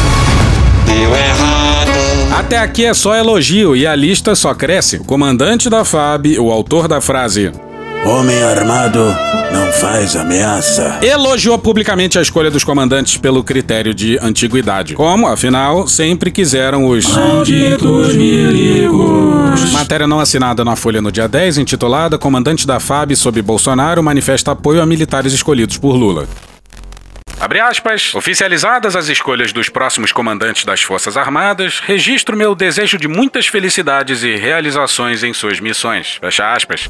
[0.87, 1.91] Deu errado.
[2.39, 4.97] Até aqui é só elogio e a lista só cresce.
[4.97, 7.51] O comandante da FAB, o autor da frase.
[8.07, 9.01] Homem armado
[9.53, 11.01] não faz ameaça.
[11.03, 14.95] Elogiou publicamente a escolha dos comandantes pelo critério de antiguidade.
[14.95, 17.05] Como, afinal, sempre quiseram os.
[17.05, 19.73] Malditos milicos.
[19.73, 24.53] Matéria não assinada na Folha no dia 10, intitulada Comandante da FAB sob Bolsonaro manifesta
[24.53, 26.29] apoio a militares escolhidos por Lula.
[27.41, 28.15] Abre aspas.
[28.15, 34.23] Oficializadas as escolhas dos próximos comandantes das Forças Armadas, registro meu desejo de muitas felicidades
[34.23, 36.19] e realizações em suas missões.
[36.21, 36.89] Fecha aspas.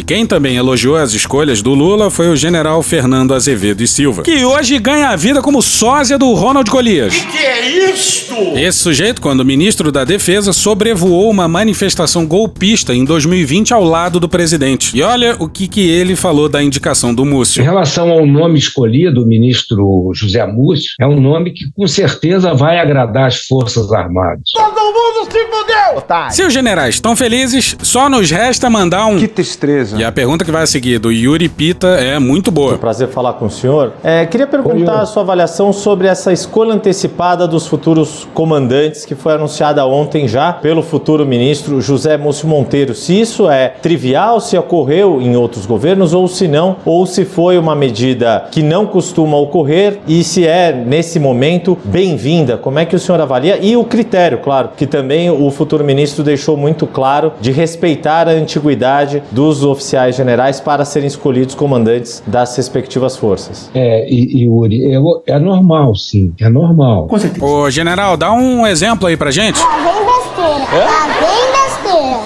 [0.00, 4.22] E quem também elogiou as escolhas do Lula foi o general Fernando Azevedo e Silva,
[4.22, 7.14] que hoje ganha a vida como sósia do Ronald Golias.
[7.16, 8.34] Que é isto?
[8.56, 14.26] Esse sujeito, quando ministro da Defesa, sobrevoou uma manifestação golpista em 2020 ao lado do
[14.26, 14.96] presidente.
[14.96, 17.60] E olha o que, que ele falou da indicação do Múcio.
[17.60, 22.54] Em relação ao nome escolhido, o ministro José Múcio, é um nome que com certeza
[22.54, 24.44] vai agradar as Forças Armadas.
[24.54, 26.30] Todo mundo se fudeu!
[26.30, 29.18] Se os generais estão felizes, só nos resta mandar um.
[29.18, 29.89] Que tristeza.
[29.96, 32.78] E a pergunta que vai a seguir do Yuri Pita é muito boa.
[32.78, 33.92] Prazer falar com o senhor.
[34.02, 39.34] É, queria perguntar a sua avaliação sobre essa escolha antecipada dos futuros comandantes que foi
[39.34, 42.94] anunciada ontem já pelo futuro ministro José Múcio Monteiro.
[42.94, 47.58] Se isso é trivial, se ocorreu em outros governos ou se não, ou se foi
[47.58, 52.56] uma medida que não costuma ocorrer e se é, nesse momento, bem-vinda.
[52.56, 53.58] Como é que o senhor avalia?
[53.60, 58.32] E o critério, claro, que também o futuro ministro deixou muito claro de respeitar a
[58.32, 59.79] antiguidade dos oficiais
[60.14, 63.70] generais para serem escolhidos comandantes das respectivas forças.
[63.74, 64.98] É, e, Yuri, é,
[65.34, 67.08] é normal, sim, é normal.
[67.40, 69.60] Ô, general, dá um exemplo aí pra gente.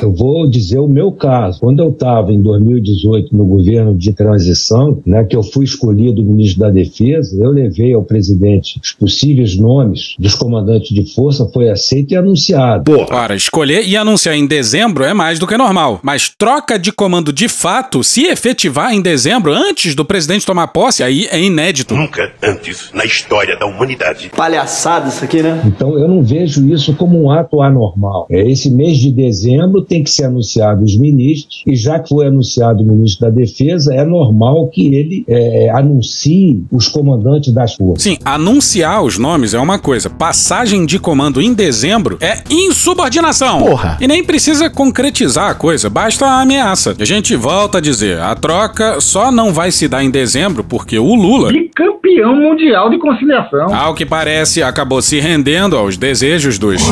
[0.02, 1.60] Eu vou dizer o meu caso.
[1.60, 6.60] Quando eu estava em 2018 no governo de transição, né, que eu fui escolhido ministro
[6.60, 12.12] da Defesa, eu levei ao presidente os possíveis nomes dos comandantes de força, foi aceito
[12.12, 13.06] e anunciado.
[13.10, 16.00] Ora, escolher e anunciar em dezembro é mais do que normal.
[16.02, 21.02] Mas troca de comando de fato, se efetivar em dezembro, antes do presidente tomar posse,
[21.02, 21.94] aí é inédito.
[21.94, 24.30] Nunca antes na história da humanidade.
[24.36, 25.62] Palhaçada isso aqui, né?
[25.64, 28.26] Então eu não vejo isso como um ato anormal.
[28.30, 32.26] É esse mês de dezembro tem que ser anunciado os ministros, e já que foi
[32.26, 38.02] anunciado o ministro da Defesa, é normal que ele é, anuncie os comandantes das forças.
[38.02, 40.08] Sim, anunciar os nomes é uma coisa.
[40.10, 43.60] Passagem de comando em dezembro é insubordinação.
[43.60, 43.98] Porra.
[44.00, 46.94] E nem precisa concretizar a coisa, basta a ameaça.
[46.98, 50.98] A gente volta a dizer, a troca só não vai se dar em dezembro porque
[50.98, 53.74] o Lula, Campeão mundial de conciliação.
[53.74, 56.82] ao que parece, acabou se rendendo aos desejos dos.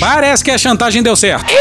[0.00, 1.52] Parece que a chantagem deu certo.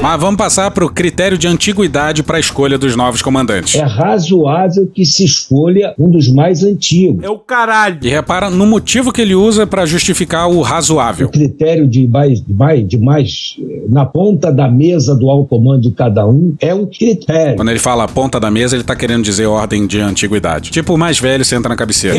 [0.00, 3.74] Mas vamos passar pro critério de antiguidade para a escolha dos novos comandantes.
[3.74, 7.24] É razoável que se escolha um dos mais antigos.
[7.24, 7.98] É o caralho.
[8.02, 11.28] E repara no motivo que ele usa para justificar o razoável.
[11.28, 15.48] O critério de mais, de mais, de mais eh, na ponta da mesa do alto
[15.48, 17.56] comando de cada um é um critério.
[17.56, 20.70] Quando ele fala ponta da mesa, ele tá querendo dizer ordem de antiguidade.
[20.70, 22.16] Tipo, o mais velho senta na cabeceira.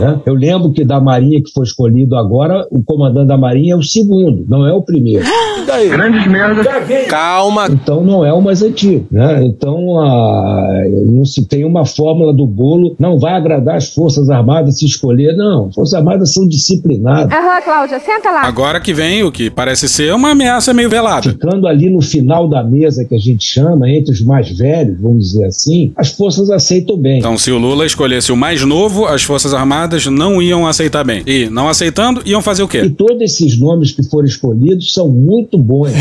[0.00, 0.20] Né?
[0.26, 3.82] Eu lembro que da Marinha que foi escolhido agora, o comandante da Marinha é o
[3.82, 5.24] segundo, não é o primeiro.
[5.90, 6.66] Grandes merdas.
[7.08, 7.66] Calma.
[7.70, 9.44] Então não é o mais antigo, né?
[9.44, 14.78] Então a, não se tem uma fórmula do bolo, não vai agradar as Forças Armadas
[14.78, 15.66] se escolher, não.
[15.68, 17.32] As Forças Armadas são disciplinadas.
[17.32, 18.42] Aham, Cláudia, senta lá.
[18.42, 21.30] Agora que vem o que parece ser uma ameaça meio velada.
[21.30, 25.30] Ficando ali no final da mesa que a gente chama, entre os mais velhos, vamos
[25.32, 27.18] dizer assim, as forças aceitam bem.
[27.18, 31.22] Então, se o Lula escolhesse o mais novo, as Forças Armadas não iam aceitar bem.
[31.26, 32.88] E, não aceitando, iam fazer o E quê?
[32.90, 35.92] todos esses nomes que foram escolhidos são muito bons.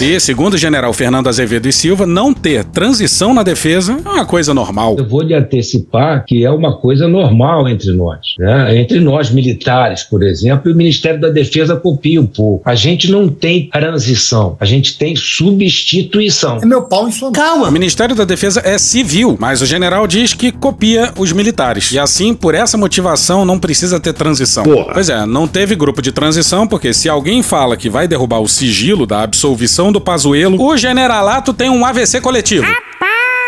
[0.00, 4.26] E, segundo o general Fernando Azevedo e Silva, não ter transição na defesa é uma
[4.26, 4.96] coisa normal.
[4.98, 8.18] Eu vou lhe antecipar que é uma coisa normal entre nós.
[8.38, 8.78] né?
[8.78, 12.68] Entre nós, militares, por exemplo, e o Ministério da Defesa copia um pouco.
[12.68, 16.58] A gente não tem transição, a gente tem substituição.
[16.62, 17.68] É meu pau em sua Calma!
[17.68, 21.92] O Ministério da Defesa é civil, mas o general diz que copia os militares.
[21.92, 24.64] E assim, por essa motivação, não precisa ter transição.
[24.64, 24.94] Porra.
[24.94, 28.46] Pois é, não teve grupo de transição, porque se alguém fala que vai derrubar o
[28.46, 32.64] sigilo da absolvição do Pazuello, o generalato tem um AVC coletivo.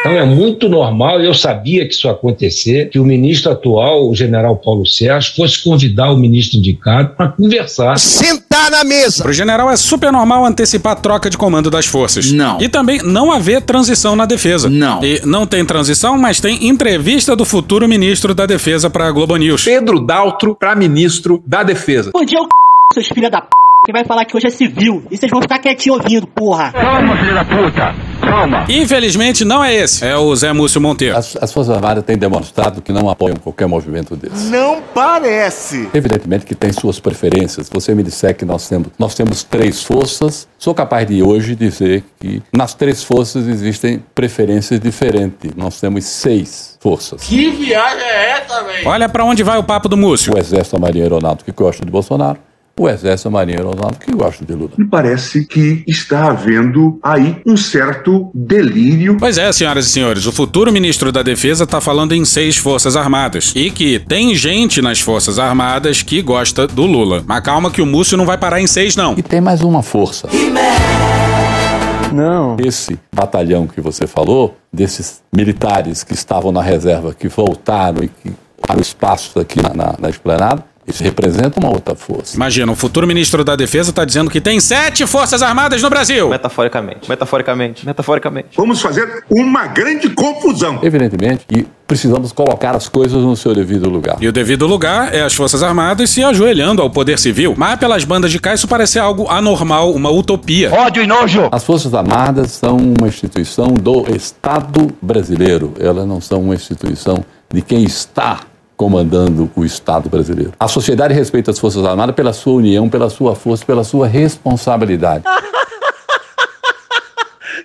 [0.01, 4.09] Então é muito normal, e eu sabia que isso ia acontecer, que o ministro atual,
[4.09, 7.99] o general Paulo Sérgio, fosse convidar o ministro indicado para conversar.
[7.99, 9.25] Sentar na mesa.
[9.25, 12.31] Pro general é super normal antecipar a troca de comando das forças.
[12.31, 12.61] Não.
[12.61, 14.71] E também não haver transição na defesa.
[14.71, 15.03] Não.
[15.03, 19.65] E não tem transição, mas tem entrevista do futuro ministro da Defesa pra Globo News.
[19.65, 22.13] Pedro Daltro para ministro da Defesa.
[22.15, 22.49] Bom dia, o c...
[22.93, 23.49] seus filha da p.
[23.85, 25.05] Quem vai falar que hoje é civil.
[25.11, 26.73] E vocês vão ficar quietinho ouvindo, porra.
[26.73, 27.95] Calma, filho da puta.
[28.21, 28.67] Calma.
[28.69, 31.17] Infelizmente não é esse, é o Zé Múcio Monteiro.
[31.17, 34.51] As, as Forças Armadas têm demonstrado que não apoiam qualquer movimento desse.
[34.51, 35.89] Não parece.
[35.95, 37.71] Evidentemente que tem suas preferências.
[37.73, 42.05] Você me disser que nós temos, nós temos três forças, sou capaz de hoje dizer
[42.19, 45.53] que nas três forças existem preferências diferentes.
[45.57, 47.23] Nós temos seis forças.
[47.23, 48.89] Que viagem é essa, velho?
[48.89, 50.35] Olha pra onde vai o papo do Múcio.
[50.35, 52.39] O Exército, a Marinha Aeronáutica que gosta de Bolsonaro,
[52.79, 54.71] o Exército, a Marinha e Aeronáutica que gostam de Lula.
[54.77, 59.17] Me parece que está havendo aí um certo delírio.
[59.19, 62.97] Pois é, senhoras e senhores, o futuro ministro da Defesa está falando em seis Forças
[62.97, 63.53] Armadas.
[63.55, 67.23] E que tem gente nas Forças Armadas que gosta do Lula.
[67.27, 69.15] Mas calma que o Múcio não vai parar em seis, não.
[69.17, 70.29] E tem mais uma força.
[72.13, 72.57] Não.
[72.59, 78.33] Esse batalhão que você falou, desses militares que estavam na reserva, que voltaram e que
[78.61, 82.35] para o espaço aqui na, na, na esplanada, isso representa uma outra força.
[82.35, 86.29] Imagina, o futuro ministro da Defesa está dizendo que tem sete Forças Armadas no Brasil.
[86.29, 88.49] Metaforicamente, metaforicamente, metaforicamente.
[88.57, 90.81] Vamos fazer uma grande confusão.
[90.83, 94.17] Evidentemente, e precisamos colocar as coisas no seu devido lugar.
[94.21, 97.55] E o devido lugar é as Forças Armadas se ajoelhando ao poder civil.
[97.57, 100.73] Mas pelas bandas de cá isso parece algo anormal, uma utopia.
[100.73, 101.49] Ódio e nojo!
[101.53, 105.75] As Forças Armadas são uma instituição do Estado brasileiro.
[105.79, 108.41] Elas não são uma instituição de quem está
[108.79, 110.53] comandando o Estado brasileiro.
[110.59, 115.25] A sociedade respeita as Forças Armadas pela sua união, pela sua força, pela sua responsabilidade.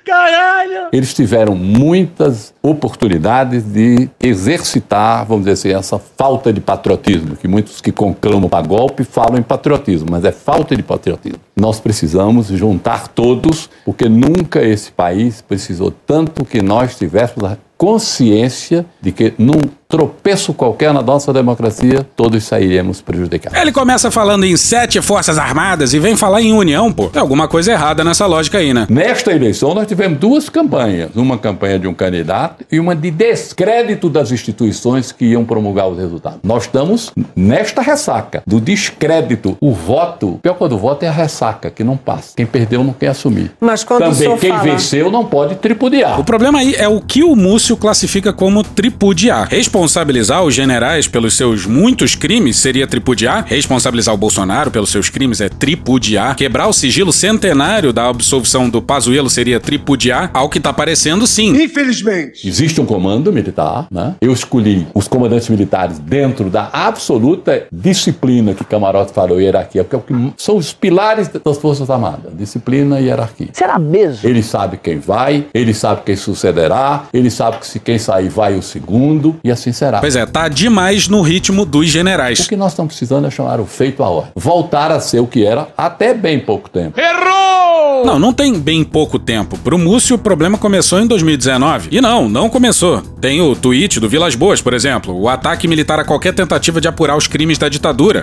[0.04, 0.90] Caralho!
[0.92, 7.80] Eles tiveram muitas oportunidades de exercitar, vamos dizer assim, essa falta de patriotismo, que muitos
[7.80, 11.40] que conclamam para golpe falam em patriotismo, mas é falta de patriotismo.
[11.56, 18.86] Nós precisamos juntar todos, porque nunca esse país precisou tanto que nós tivéssemos a consciência
[19.02, 19.62] de que num
[19.98, 23.60] tropeço qualquer na nossa democracia, todos sairemos prejudicados.
[23.60, 27.10] Ele começa falando em sete forças armadas e vem falar em união, pô.
[27.10, 28.88] Tem alguma coisa errada nessa lógica aí, né?
[28.90, 31.12] Nesta eleição, nós tivemos duas campanhas.
[31.16, 36.00] Uma campanha de um candidato e uma de descrédito das instituições que iam promulgar os
[36.00, 36.40] resultados.
[36.44, 39.56] Nós estamos nesta ressaca do descrédito.
[39.62, 42.34] O voto, pior quando o voto é a ressaca, que não passa.
[42.36, 43.52] Quem perdeu não quer assumir.
[43.62, 46.20] Mas quando Também quem fala- venceu não pode tripudiar.
[46.20, 49.54] O problema aí é o que o Múcio classifica como tripudiar.
[49.84, 53.44] Responsabilizar os generais pelos seus muitos crimes seria tripudiar.
[53.46, 56.38] Responsabilizar o Bolsonaro pelos seus crimes é tripudiar.
[56.38, 60.32] Quebrar o sigilo centenário da absolvição do Pazuello seria tripudiar.
[60.34, 61.62] Ao que tá parecendo, sim.
[61.62, 62.48] Infelizmente.
[62.48, 64.16] Existe um comando militar, né?
[64.22, 70.00] Eu escolhi os comandantes militares dentro da absoluta disciplina que Camarote falou, hierarquia, porque é
[70.00, 73.50] o que são os pilares das Forças Armadas, disciplina e hierarquia.
[73.52, 74.30] Será mesmo?
[74.30, 78.56] Ele sabe quem vai, ele sabe quem sucederá, ele sabe que se quem sair vai
[78.56, 80.00] o segundo, e assim será.
[80.00, 82.48] Pois é, tá demais no ritmo dos O generais.
[82.48, 84.32] que nós estamos precisando é chamar o feito à ordem.
[84.36, 87.00] Voltar a ser o que era até bem pouco tempo.
[87.00, 88.06] Errou!
[88.06, 89.58] Não, não tem bem pouco tempo.
[89.58, 91.90] Pro Múcio, o problema começou em 2019.
[91.92, 93.02] E não, não começou.
[93.22, 96.88] Tem o tweet do Vilas Boas, por exemplo, o ataque militar a qualquer tentativa de
[96.88, 98.22] apurar os crimes da ditadura.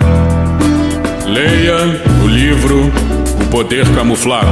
[1.25, 1.77] Leia
[2.23, 3.20] o livro O
[3.51, 4.47] Poder Camuflado,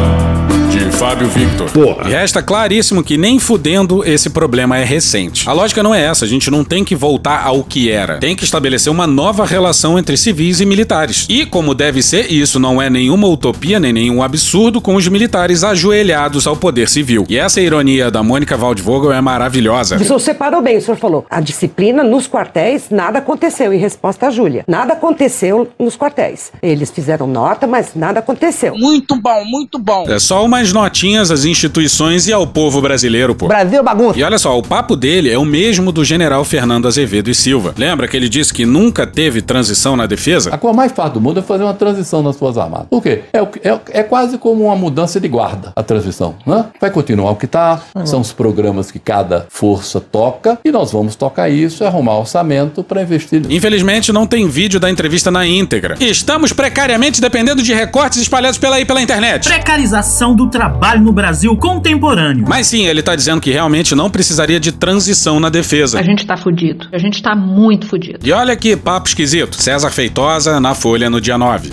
[0.69, 1.69] de Fábio Victor.
[2.05, 5.47] E resta claríssimo que nem fudendo esse problema é recente.
[5.49, 8.17] A lógica não é essa, a gente não tem que voltar ao que era.
[8.17, 11.25] Tem que estabelecer uma nova relação entre civis e militares.
[11.29, 15.63] E como deve ser, isso não é nenhuma utopia nem nenhum absurdo com os militares
[15.63, 17.25] ajoelhados ao poder civil.
[17.29, 19.95] E essa ironia da Mônica Waldvogel é maravilhosa.
[19.95, 21.25] O senhor separou bem, o senhor falou.
[21.29, 24.65] A disciplina nos quartéis, nada aconteceu, em resposta à Júlia.
[24.67, 26.51] Nada aconteceu nos quartéis.
[26.61, 28.75] Eles fizeram nota, mas nada aconteceu.
[28.77, 28.88] Muito
[29.21, 30.05] bom, muito bom.
[30.09, 33.47] É só umas notinhas às instituições e ao povo brasileiro, pô.
[33.47, 34.19] Brasil é bagunça.
[34.19, 37.73] E olha só, o papo dele é o mesmo do general Fernando Azevedo e Silva.
[37.77, 40.53] Lembra que ele disse que nunca teve transição na defesa?
[40.53, 42.87] A coisa mais fácil do mundo é fazer uma transição nas Forças Armadas.
[42.89, 43.23] Por quê?
[43.33, 46.35] É, é, é quase como uma mudança de guarda, a transição.
[46.45, 46.65] Né?
[46.79, 51.15] Vai continuar o que está, são os programas que cada força toca, e nós vamos
[51.15, 53.53] tocar isso e arrumar orçamento para investir nisso.
[53.53, 55.95] Infelizmente, não tem vídeo da entrevista na íntegra.
[55.99, 59.47] Estamos precariamente dependendo de recortes espalhados pela aí pela internet.
[59.47, 62.45] Precarização do trabalho no Brasil contemporâneo.
[62.47, 65.99] Mas sim, ele tá dizendo que realmente não precisaria de transição na defesa.
[65.99, 66.87] A gente tá fudido.
[66.91, 68.19] A gente tá muito fudido.
[68.23, 69.61] E olha que papo esquisito.
[69.61, 71.71] César Feitosa na Folha no dia 9.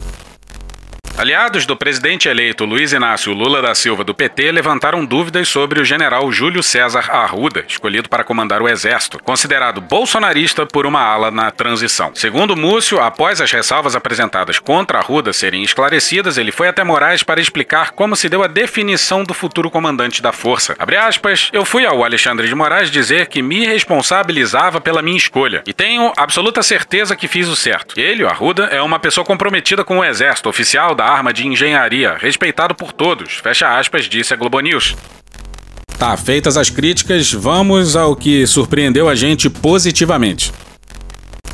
[1.19, 5.85] Aliados do presidente eleito Luiz Inácio Lula da Silva do PT levantaram dúvidas sobre o
[5.85, 11.51] general Júlio César Arruda, escolhido para comandar o Exército, considerado bolsonarista por uma ala na
[11.51, 12.11] transição.
[12.15, 17.41] Segundo Múcio, após as ressalvas apresentadas contra Arruda serem esclarecidas, ele foi até Moraes para
[17.41, 20.77] explicar como se deu a definição do futuro comandante da força.
[20.79, 25.63] Abre aspas, eu fui ao Alexandre de Moraes dizer que me responsabilizava pela minha escolha
[25.67, 27.99] e tenho absoluta certeza que fiz o certo.
[27.99, 32.17] Ele, o Arruda, é uma pessoa comprometida com o Exército, oficial da arma de engenharia,
[32.19, 33.35] respeitado por todos.
[33.35, 34.97] Fecha aspas, disse a Globo News.
[35.99, 40.53] Tá, feitas as críticas, vamos ao que surpreendeu a gente positivamente.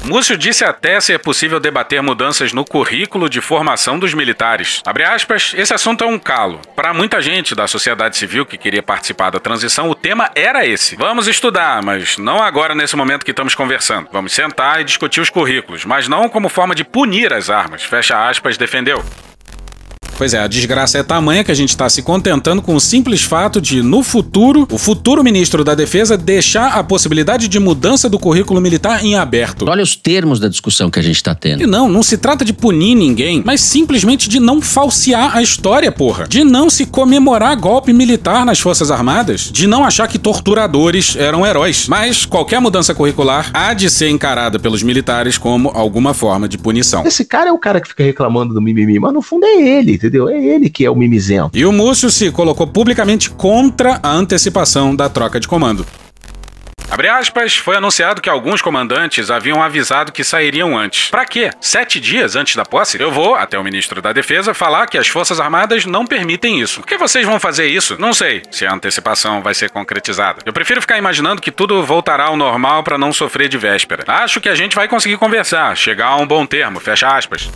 [0.05, 4.83] Múcio disse até ser possível debater mudanças no currículo de formação dos militares.
[4.85, 6.61] Abre aspas, esse assunto é um calo.
[6.75, 10.97] Para muita gente da sociedade civil que queria participar da transição, o tema era esse.
[10.97, 14.09] Vamos estudar, mas não agora nesse momento que estamos conversando.
[14.13, 17.85] Vamos sentar e discutir os currículos, mas não como forma de punir as armas.
[17.85, 19.05] Fecha aspas, defendeu.
[20.23, 23.25] Pois é, a desgraça é tamanha que a gente está se contentando com o simples
[23.25, 28.21] fato de, no futuro, o futuro ministro da Defesa deixar a possibilidade de mudança do
[28.21, 29.69] currículo militar em aberto.
[29.69, 31.65] Olha os termos da discussão que a gente está tendo.
[31.65, 35.91] E não, não se trata de punir ninguém, mas simplesmente de não falsear a história,
[35.91, 36.29] porra.
[36.29, 41.45] De não se comemorar golpe militar nas Forças Armadas, de não achar que torturadores eram
[41.45, 41.89] heróis.
[41.89, 47.05] Mas qualquer mudança curricular há de ser encarada pelos militares como alguma forma de punição.
[47.05, 49.95] Esse cara é o cara que fica reclamando do mimimi, mas no fundo é ele,
[49.95, 50.12] entendeu?
[50.29, 51.57] É ele que é o mimizento.
[51.57, 55.87] E o Múcio se colocou publicamente contra a antecipação da troca de comando.
[56.93, 61.09] Abre aspas, foi anunciado que alguns comandantes haviam avisado que sairiam antes.
[61.09, 61.49] Pra quê?
[61.59, 63.01] Sete dias antes da posse?
[63.01, 66.81] Eu vou, até o ministro da Defesa, falar que as Forças Armadas não permitem isso.
[66.81, 67.97] Por que vocês vão fazer isso?
[67.99, 70.43] Não sei se a antecipação vai ser concretizada.
[70.45, 74.05] Eu prefiro ficar imaginando que tudo voltará ao normal para não sofrer de véspera.
[74.07, 77.49] Acho que a gente vai conseguir conversar, chegar a um bom termo, fecha aspas.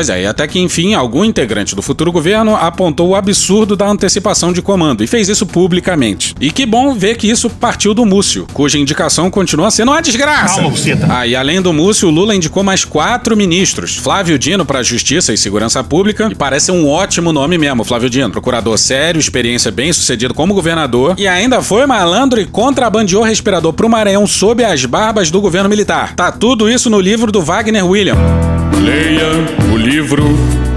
[0.00, 3.86] Pois é, e até que enfim, algum integrante do futuro governo apontou o absurdo da
[3.86, 6.34] antecipação de comando e fez isso publicamente.
[6.40, 10.54] E que bom ver que isso partiu do Múcio, cuja indicação continua sendo uma desgraça.
[10.54, 11.06] Calma, Buceta.
[11.06, 15.34] Ah, e além do Múcio, o Lula indicou mais quatro ministros: Flávio Dino para Justiça
[15.34, 18.30] e Segurança Pública, e parece um ótimo nome mesmo, Flávio Dino.
[18.30, 23.90] Procurador sério, experiência bem sucedido como governador, e ainda foi malandro e contrabandeou respirador pro
[23.90, 26.14] Maranhão sob as barbas do governo militar.
[26.14, 28.16] Tá tudo isso no livro do Wagner William.
[28.80, 29.30] Leia
[29.72, 30.24] o livro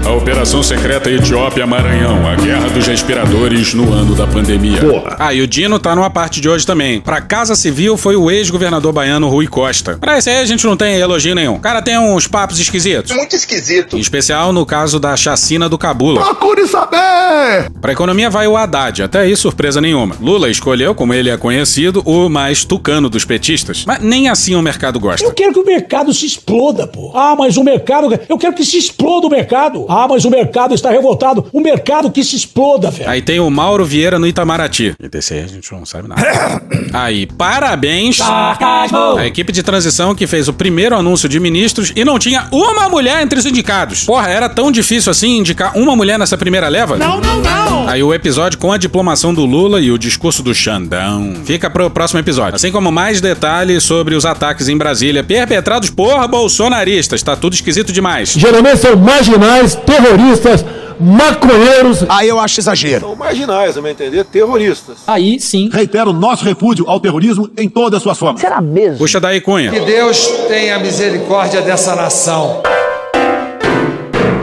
[0.06, 4.78] A Operação Secreta Etiópia Maranhão, a Guerra dos Respiradores no ano da pandemia.
[4.78, 5.16] Porra.
[5.18, 7.00] Ah, e o Dino tá numa parte de hoje também.
[7.00, 9.96] Pra Casa Civil foi o ex-governador baiano Rui Costa.
[9.98, 11.54] Pra esse aí a gente não tem elogio nenhum.
[11.54, 13.16] O cara tem uns papos esquisitos.
[13.16, 13.96] Muito esquisito.
[13.96, 16.20] Em especial no caso da chacina do Cabula.
[16.22, 17.70] Procure saber!
[17.80, 20.16] Pra economia vai o Haddad, até aí surpresa nenhuma.
[20.20, 23.84] Lula escolheu, como ele é conhecido, o mais tucano dos petistas.
[23.86, 25.26] Mas nem assim o mercado gosta.
[25.26, 27.10] Eu quero que o mercado se exploda, pô.
[27.14, 28.08] Ah, mas o mercado.
[28.28, 29.86] Eu quero que se exploda o mercado.
[29.94, 31.46] Ah, mas o mercado está revoltado.
[31.52, 33.08] O mercado que se exploda, velho.
[33.08, 34.96] Aí tem o Mauro Vieira no Itamaraty.
[34.98, 36.20] E desse aí a gente não sabe nada.
[36.92, 42.18] aí, parabéns à equipe de transição que fez o primeiro anúncio de ministros e não
[42.18, 44.02] tinha uma mulher entre os indicados.
[44.02, 46.96] Porra, era tão difícil assim indicar uma mulher nessa primeira leva?
[46.96, 47.88] Não, não, não.
[47.88, 51.34] Aí o episódio com a diplomação do Lula e o discurso do Xandão.
[51.44, 52.56] Fica pro próximo episódio.
[52.56, 57.22] Assim como mais detalhes sobre os ataques em Brasília perpetrados por bolsonaristas.
[57.22, 58.32] Tá tudo esquisito demais.
[58.32, 60.64] Geralmente são marginais, terroristas,
[61.00, 62.04] maconheiros.
[62.08, 63.00] Aí eu acho exagero.
[63.00, 64.98] São marginais, a meu entender, terroristas.
[65.06, 65.68] Aí sim.
[65.72, 68.40] Reitero nosso repúdio ao terrorismo em todas as suas formas.
[68.40, 68.98] Será mesmo?
[68.98, 69.70] Puxa daí, Cunha.
[69.70, 72.62] Que Deus tenha misericórdia dessa nação.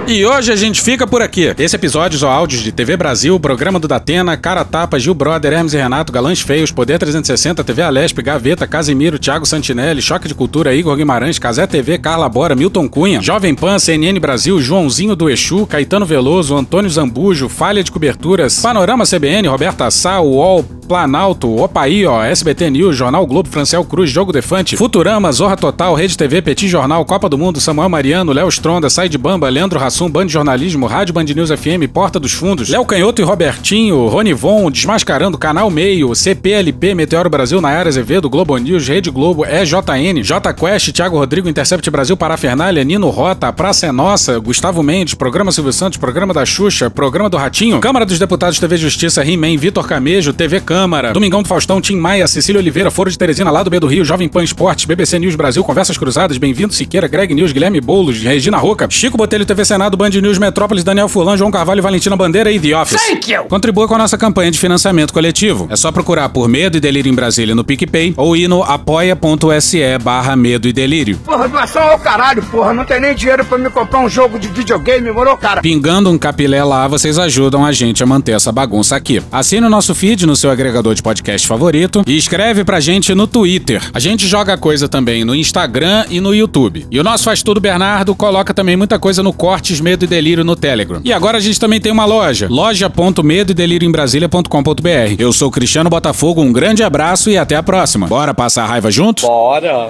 [0.07, 1.53] E hoje a gente fica por aqui.
[1.57, 5.73] Esse episódio ou áudios de TV Brasil, Programa do Datena, Cara Tapa, Gil Brother, Hermes
[5.73, 10.75] e Renato, Galãs Feios, Poder 360, TV Alesp, Gaveta, Casimiro, Thiago Santinelli, Choque de Cultura,
[10.75, 15.65] Igor Guimarães, Casé TV, Carla Bora, Milton Cunha, Jovem Pan, CNN Brasil, Joãozinho do Exu,
[15.65, 22.21] Caetano Veloso, Antônio Zambujo, Falha de Coberturas, Panorama CBN, Roberta Sá, UOL, Planalto, Opaí, ó,
[22.21, 27.05] SBT News, Jornal Globo, Franciel Cruz, Jogo Defante, Futurama, Zorra Total, Rede TV, Petit Jornal,
[27.05, 31.13] Copa do Mundo, Samuel Mariano, Léo Stronda, Sai de Bamba, Leandro Rassum, Band Jornalismo, Rádio
[31.13, 36.95] Band News FM, Porta dos Fundos, Léo Canhoto e Robertinho, Ronivon, Desmascarando, Canal Meio, CPLP,
[36.95, 42.15] Meteoro Brasil, Nayara Azevedo, Globo News, Rede Globo, EJN, J Quest, Thiago Rodrigo, Intercept Brasil,
[42.15, 47.29] Parafernália, Nino Rota, Praça é Nossa, Gustavo Mendes, Programa Silvio Santos, Programa da Xuxa, Programa
[47.29, 51.81] do Ratinho, Câmara dos Deputados TV Justiça, He-Man, Vitor Camejo, TV Câmara, Domingão do Faustão,
[51.81, 54.85] Tim Maia, Cecília Oliveira, Foro de Teresina, lá do B do Rio, Jovem Pan Esportes,
[54.85, 59.45] BBC News Brasil, Conversas Cruzadas, Bem-vindo Siqueira, Greg News, Guilherme Boulos, Regina Roca, Chico Botelho,
[59.45, 63.01] TV Senado, Band News Metrópolis, Daniel Furlan, João Carvalho, Valentina Bandeira e The Office.
[63.01, 63.43] Thank you.
[63.45, 65.67] Contribua com a nossa campanha de financiamento coletivo.
[65.69, 69.97] É só procurar por Medo e Delírio em Brasília no PicPay ou ir no apoia.se
[70.01, 71.17] barra Medo e Delírio.
[71.17, 72.73] Porra, doação ao caralho, porra.
[72.73, 75.61] Não tem nem dinheiro pra me comprar um jogo de videogame, morou, cara?
[75.61, 79.21] Pingando um capilé lá, vocês ajudam a gente a manter essa bagunça aqui.
[79.31, 83.27] Assine o nosso feed no seu agregador de podcast favorito e escreve pra gente no
[83.27, 83.81] Twitter.
[83.93, 86.85] A gente joga coisa também no Instagram e no YouTube.
[86.91, 89.33] E o nosso Faz Tudo Bernardo coloca também muita coisa no
[89.79, 90.99] Medo e Delírio no Telegram.
[91.03, 95.15] E agora a gente também tem uma loja, loja.medo e delírio em Brasília.com.br.
[95.17, 98.07] Eu sou Cristiano Botafogo, um grande abraço e até a próxima.
[98.07, 99.23] Bora passar a raiva juntos?
[99.23, 99.89] Bora.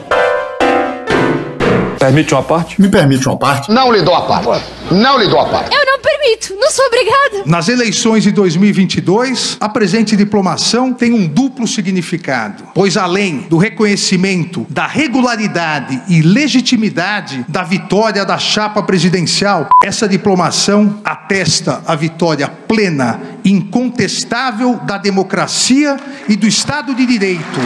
[1.99, 2.81] Permite uma parte?
[2.81, 3.71] Me permite uma parte?
[3.71, 4.65] Não lhe dou a parte.
[4.89, 5.75] Não lhe dou a parte.
[5.75, 6.55] Eu não permito.
[6.55, 7.43] não sou obrigada.
[7.45, 14.65] Nas eleições de 2022, a presente diplomação tem um duplo significado, pois além do reconhecimento
[14.69, 23.19] da regularidade e legitimidade da vitória da chapa presidencial, essa diplomação atesta a vitória plena,
[23.45, 25.97] incontestável da democracia
[26.27, 27.59] e do Estado de Direito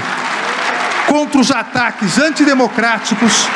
[1.07, 3.47] contra os ataques antidemocráticos,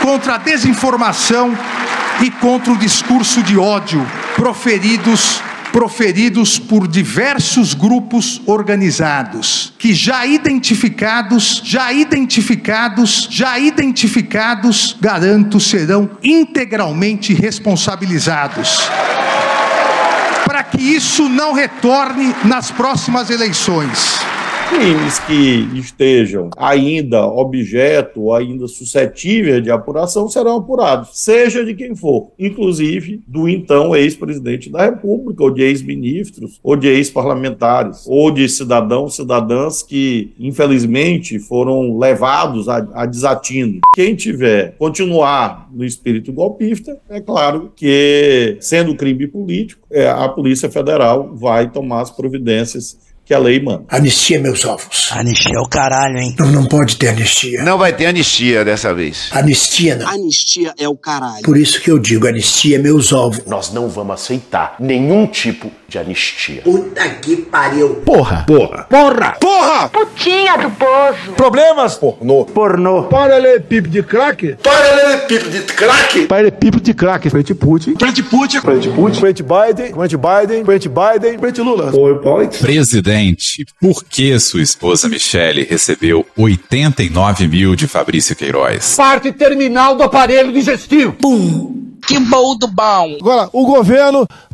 [0.00, 1.56] contra a desinformação
[2.22, 4.06] e contra o discurso de ódio
[4.36, 16.10] proferidos proferidos por diversos grupos organizados, que já identificados, já identificados, já identificados, garanto, serão
[16.22, 18.78] integralmente responsabilizados.
[20.44, 24.20] Para que isso não retorne nas próximas eleições
[24.72, 32.32] crimes que estejam ainda objeto ainda suscetível de apuração serão apurados, seja de quem for,
[32.38, 39.16] inclusive do então ex-presidente da República, ou de ex-ministros, ou de ex-parlamentares, ou de cidadãos,
[39.16, 43.80] cidadãs que, infelizmente, foram levados a, a desatino.
[43.94, 50.70] Quem tiver, continuar no espírito golpista, é claro que, sendo crime político, é, a Polícia
[50.70, 53.84] Federal vai tomar as providências que a lei manda.
[53.88, 55.10] Anistia meus ovos.
[55.12, 56.34] Anistia é o caralho, hein?
[56.38, 57.62] Não, não pode ter anistia.
[57.62, 59.28] Não vai ter anistia dessa vez.
[59.32, 60.08] Anistia não.
[60.08, 61.42] Anistia é o caralho.
[61.42, 63.44] Por isso que eu digo anistia meus ovos.
[63.46, 66.62] Nós não vamos aceitar nenhum tipo de anistia.
[66.62, 67.96] Puta que pariu.
[67.96, 68.44] Porra.
[68.46, 68.86] Porra.
[68.88, 69.36] Porra.
[69.38, 69.88] Porra.
[69.90, 71.32] Putinha do poço.
[71.36, 71.96] Problemas?
[71.96, 72.46] Pornô.
[72.46, 73.02] Pornô.
[73.04, 74.56] Paralelepípedo de crack?
[74.62, 76.26] Paralelepípedo de crack?
[76.26, 77.28] Paralelepípedo de crack.
[77.28, 77.94] Frente Putin.
[77.98, 78.60] Frente Putin.
[78.60, 79.20] Frente Putin.
[79.20, 79.92] Frente Biden.
[79.92, 80.64] Frente Biden.
[80.64, 81.38] Frente Biden.
[81.38, 81.94] Frente Lula.
[81.94, 82.48] Oi, pai.
[82.48, 88.94] Presidente, por que sua esposa Michele recebeu 89 mil de Fabrício Queiroz?
[88.96, 91.12] Parte terminal do aparelho digestivo.
[91.12, 91.82] Pum.
[92.06, 93.16] Que bom do bom.
[93.20, 94.26] Agora, o governo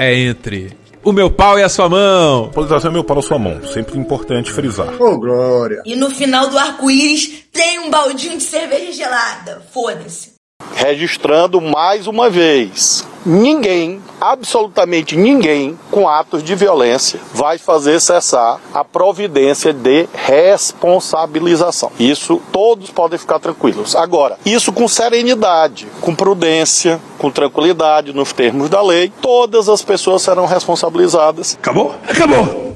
[0.00, 0.72] é entre
[1.04, 2.48] o meu pau e a sua mão.
[2.48, 3.60] Polarização é meu pau e a sua mão.
[3.66, 4.94] Sempre importante frisar.
[5.00, 5.82] Ô, oh, Glória.
[5.84, 9.62] E no final do arco-íris tem um baldinho de cerveja gelada.
[9.72, 10.32] Foda-se.
[10.74, 13.06] Registrando mais uma vez.
[13.26, 21.90] Ninguém, absolutamente ninguém, com atos de violência vai fazer cessar a providência de responsabilização.
[21.98, 23.96] Isso todos podem ficar tranquilos.
[23.96, 30.22] Agora, isso com serenidade, com prudência, com tranquilidade, nos termos da lei, todas as pessoas
[30.22, 31.56] serão responsabilizadas.
[31.60, 31.94] Acabou?
[32.08, 32.69] Acabou!